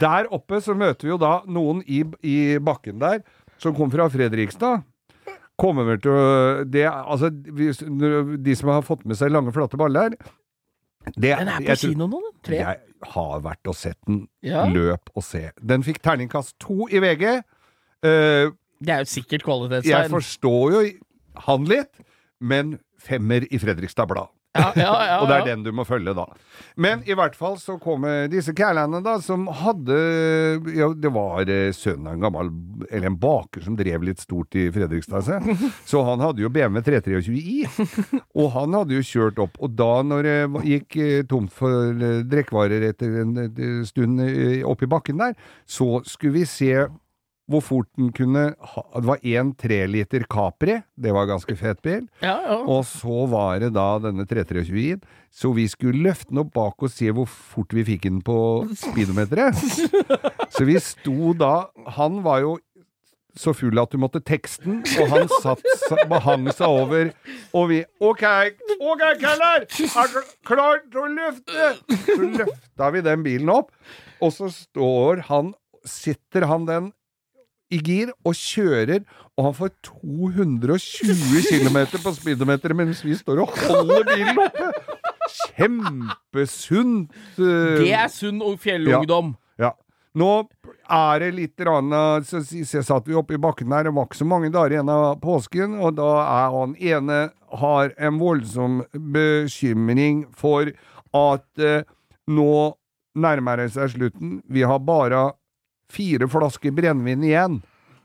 der 0.00 0.26
oppe 0.34 0.60
så 0.62 0.74
møter 0.74 1.06
vi 1.06 1.10
jo 1.14 1.18
da 1.18 1.42
noen 1.46 1.82
i, 1.86 2.02
i 2.26 2.58
bakken 2.58 2.98
der, 2.98 3.22
som 3.58 3.74
kom 3.74 3.90
fra 3.90 4.08
Fredrikstad 4.10 4.82
kommer 5.60 5.98
til 6.00 6.14
å 6.14 6.20
det, 6.64 6.86
altså, 6.88 7.28
De 7.30 8.54
som 8.56 8.70
har 8.72 8.86
fått 8.86 9.04
med 9.04 9.18
seg 9.18 9.32
lange, 9.34 9.52
flate 9.52 9.76
baller 9.80 10.16
det, 11.06 11.32
Den 11.38 11.48
er 11.48 11.64
på 11.64 11.76
kino 11.80 12.06
nå, 12.06 12.20
den. 12.26 12.34
Tre. 12.44 12.58
Jeg 12.60 13.06
har 13.14 13.44
vært 13.44 13.70
og 13.70 13.76
sett 13.78 13.98
den. 14.06 14.24
Ja. 14.44 14.66
Løp 14.68 15.12
og 15.14 15.24
se. 15.24 15.46
Den 15.56 15.84
fikk 15.86 16.02
terningkast 16.04 16.58
to 16.60 16.88
i 16.92 17.00
VG. 17.02 17.24
Uh, 18.04 18.52
Det 18.80 18.94
er 18.94 19.04
jo 19.04 19.08
sikkert 19.08 19.44
jeg 19.88 20.12
forstår 20.12 20.76
jo 20.76 20.82
han 21.46 21.64
litt, 21.68 22.04
men 22.40 22.78
femmer 23.00 23.44
i 23.50 23.60
Fredrikstad 23.60 24.08
Blad. 24.08 24.28
Ja, 24.56 24.72
ja, 24.74 24.94
ja, 25.06 25.16
Og 25.22 25.28
det 25.30 25.36
er 25.36 25.48
den 25.52 25.62
du 25.62 25.70
må 25.74 25.84
følge, 25.86 26.14
da. 26.16 26.24
Men 26.80 27.04
i 27.06 27.14
hvert 27.14 27.36
fall 27.38 27.54
så 27.62 27.76
kommer 27.82 28.26
disse 28.30 28.50
kærlene, 28.56 28.98
da, 29.04 29.16
som 29.22 29.46
hadde 29.60 29.98
Ja, 30.74 30.88
det 30.90 31.12
var 31.14 31.46
eh, 31.50 31.70
sønnen 31.76 32.08
av 32.10 32.16
en 32.16 32.24
gammel 32.24 32.50
Eller 32.88 33.10
en 33.10 33.18
baker 33.20 33.62
som 33.64 33.76
drev 33.78 34.04
litt 34.06 34.22
stort 34.22 34.56
i 34.58 34.66
Fredrikstad, 34.74 35.26
se. 35.26 35.38
Så 35.90 36.02
han 36.06 36.22
hadde 36.24 36.42
jo 36.42 36.50
BMW 36.52 36.82
323i. 36.86 37.60
Og 38.40 38.50
han 38.56 38.74
hadde 38.74 38.98
jo 38.98 39.06
kjørt 39.06 39.38
opp. 39.42 39.60
Og 39.62 39.76
da, 39.78 39.90
når 40.06 40.26
det 40.26 40.64
gikk 40.66 40.98
eh, 40.98 41.20
tomt 41.30 41.54
for 41.54 41.94
eh, 41.94 42.24
drikkevarer 42.30 42.88
etter 42.90 43.20
en 43.22 43.36
stund 43.86 44.18
oppi 44.66 44.88
bakken 44.90 45.20
der, 45.20 45.38
så 45.68 46.00
skulle 46.08 46.40
vi 46.40 46.48
se 46.48 46.74
hvor 47.50 47.62
fort 47.66 47.88
den 47.98 48.12
kunne 48.14 48.44
ha 48.72 48.82
Det 48.94 49.08
var 49.08 49.24
én 49.26 49.50
treliter 49.58 50.22
Capri. 50.30 50.76
Det 50.94 51.12
var 51.12 51.26
ganske 51.26 51.56
fet 51.58 51.80
bil. 51.82 52.06
ja, 52.22 52.36
ja. 52.46 52.58
Og 52.62 52.84
så 52.86 53.26
var 53.30 53.58
det 53.62 53.72
da 53.74 53.88
denne 53.98 54.26
323-en. 54.30 55.02
Så 55.30 55.52
vi 55.54 55.66
skulle 55.70 56.02
løfte 56.08 56.30
den 56.30 56.42
opp 56.44 56.52
bak 56.54 56.82
og 56.82 56.90
se 56.90 57.10
hvor 57.14 57.26
fort 57.30 57.74
vi 57.74 57.84
fikk 57.86 58.06
den 58.08 58.20
på 58.26 58.38
speedometeret. 58.78 59.54
Så 60.54 60.64
vi 60.66 60.74
sto 60.82 61.32
da 61.38 61.68
Han 61.96 62.22
var 62.26 62.40
jo 62.42 62.56
så 63.38 63.52
full 63.54 63.78
at 63.78 63.92
du 63.94 63.98
måtte 64.02 64.18
tekste 64.26 64.64
den, 64.66 64.80
og 64.98 65.12
han 65.12 65.28
satt 65.40 65.60
sa- 65.86 66.18
hang 66.24 66.48
seg 66.50 66.66
over, 66.66 67.12
og 67.54 67.68
vi 67.70 67.76
OK, 68.02 68.24
OK, 68.82 69.04
Keller! 69.22 69.66
Er 69.70 70.10
du 70.10 70.32
klar 70.50 70.80
til 70.90 70.98
å 70.98 71.06
løfte? 71.14 71.68
Så 72.08 72.16
løfta 72.26 72.88
vi 72.90 73.04
den 73.06 73.22
bilen 73.22 73.52
opp, 73.54 73.70
og 74.18 74.34
så 74.34 74.50
står 74.50 75.22
han 75.30 75.54
Sitter 75.86 76.44
han 76.50 76.66
den 76.68 76.90
i 77.70 77.78
gir 77.86 78.10
og 78.26 78.34
kjører, 78.34 79.04
og 79.38 79.44
han 79.46 79.54
får 79.54 79.70
220 79.86 81.44
km 81.48 81.78
på 82.02 82.12
speedometeret 82.16 82.76
mens 82.76 83.04
vi 83.06 83.14
står 83.18 83.44
og 83.44 83.52
holder 83.68 84.04
bilen 84.10 84.40
oppe. 84.42 84.70
Kjempesunt. 85.30 87.12
eh, 87.38 87.78
Det 87.78 87.92
er 87.94 88.08
sunn 88.12 88.40
fjellungdom. 88.58 89.36
ja. 89.58 89.72
Nå 90.18 90.48
er 90.90 91.20
det 91.22 91.28
litt 91.36 91.60
rann, 91.62 91.92
så, 92.26 92.40
så, 92.42 92.64
så 92.66 92.80
satt 92.82 93.06
vi 93.06 93.14
oppe 93.14 93.36
i 93.36 93.38
bakken 93.38 93.70
her, 93.70 93.84
det 93.86 93.92
var 93.94 94.08
ikke 94.08 94.18
så 94.18 94.26
mange 94.26 94.50
dager 94.50 94.74
igjen 94.74 94.88
av 94.90 95.20
påsken, 95.22 95.76
og 95.78 95.94
da 96.00 96.08
er 96.24 96.48
han 96.56 96.72
ene 96.82 97.18
har 97.60 97.92
en 97.96 98.18
voldsom 98.18 98.80
bekymring 99.14 100.24
for 100.34 100.72
at 101.14 101.62
eh, 101.62 101.84
nå 102.26 102.74
nærmer 103.14 103.62
det 103.62 103.68
seg 103.76 103.90
slutten. 103.94 104.40
Vi 104.50 104.62
har 104.66 104.82
bare 104.82 105.28
fire 105.92 106.28
flasker 106.30 106.74
brennevin 106.74 107.24
igjen. 107.26 107.60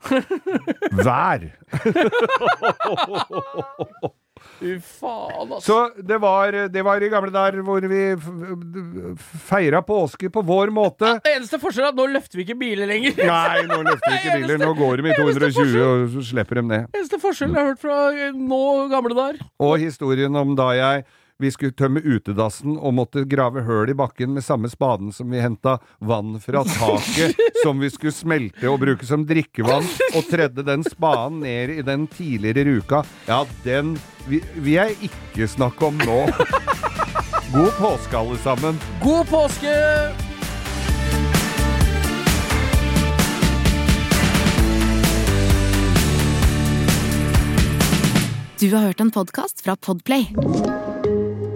Hver. 1.00 1.48
Fy 4.56 4.76
faen, 4.80 5.50
altså. 5.52 5.66
Så 5.66 6.02
det 6.06 6.16
var, 6.22 6.54
det 6.72 6.82
var 6.84 7.02
i 7.02 7.08
gamle 7.12 7.32
dager 7.32 7.60
hvor 7.66 7.84
vi 7.90 8.02
feira 9.48 9.82
påske 9.84 10.30
på 10.32 10.42
vår 10.46 10.70
måte. 10.74 11.16
Det 11.24 11.34
eneste 11.38 11.58
forskjellen 11.60 11.90
er 11.90 11.94
at 11.94 11.98
nå 11.98 12.06
løfter 12.14 12.40
vi 12.40 12.46
ikke 12.46 12.58
biler 12.60 12.88
lenger. 12.88 13.18
Nei, 13.32 13.66
nå 13.68 13.80
løfter 13.84 14.14
vi 14.14 14.20
ikke 14.20 14.38
biler. 14.40 14.62
Nå 14.62 14.72
går 14.78 15.02
de 15.02 15.12
i 15.12 15.18
220, 15.18 15.76
og 15.82 16.08
så 16.14 16.24
slipper 16.30 16.60
de 16.60 16.64
ned. 16.70 16.88
Eneste 16.96 17.20
forskjellen 17.22 17.56
jeg 17.56 17.64
har 17.64 17.74
hørt 17.74 17.84
fra 17.84 17.98
eh, 18.14 18.36
nå 18.36 18.62
gamle 18.92 19.18
dager. 19.18 19.42
Og 19.66 19.76
historien 19.82 20.40
om 20.40 20.56
da 20.58 20.70
jeg 20.78 21.06
vi 21.38 21.50
skulle 21.52 21.72
tømme 21.76 22.00
utedassen 22.00 22.78
og 22.80 22.94
måtte 22.96 23.26
grave 23.28 23.60
høl 23.66 23.90
i 23.92 23.96
bakken 23.98 24.32
med 24.32 24.44
samme 24.44 24.70
spaden 24.72 25.10
som 25.12 25.28
vi 25.30 25.42
henta 25.44 25.76
vann 26.00 26.38
fra 26.40 26.62
taket, 26.64 27.36
som 27.64 27.80
vi 27.82 27.90
skulle 27.92 28.14
smelte 28.16 28.70
og 28.72 28.80
bruke 28.80 29.04
som 29.08 29.26
drikkevann, 29.28 29.84
og 30.16 30.30
tredde 30.30 30.64
den 30.64 30.84
spaden 30.86 31.42
ned 31.44 31.74
i 31.76 31.82
den 31.84 32.06
tidligere 32.08 32.64
ruka. 32.70 33.02
Ja, 33.28 33.42
den 33.66 33.96
vi- 34.28 34.42
vil 34.56 34.72
jeg 34.78 34.96
ikke 35.10 35.48
snakke 35.48 35.90
om 35.92 36.00
nå. 36.08 36.22
God 37.56 37.72
påske, 37.78 38.16
alle 38.16 38.38
sammen. 38.42 38.80
God 39.04 39.28
påske! 39.30 39.76
Du 48.58 48.70
har 48.74 48.82
hørt 48.88 49.00
en 49.00 49.10
podkast 49.10 49.60
fra 49.64 49.76
Podplay. 49.76 50.24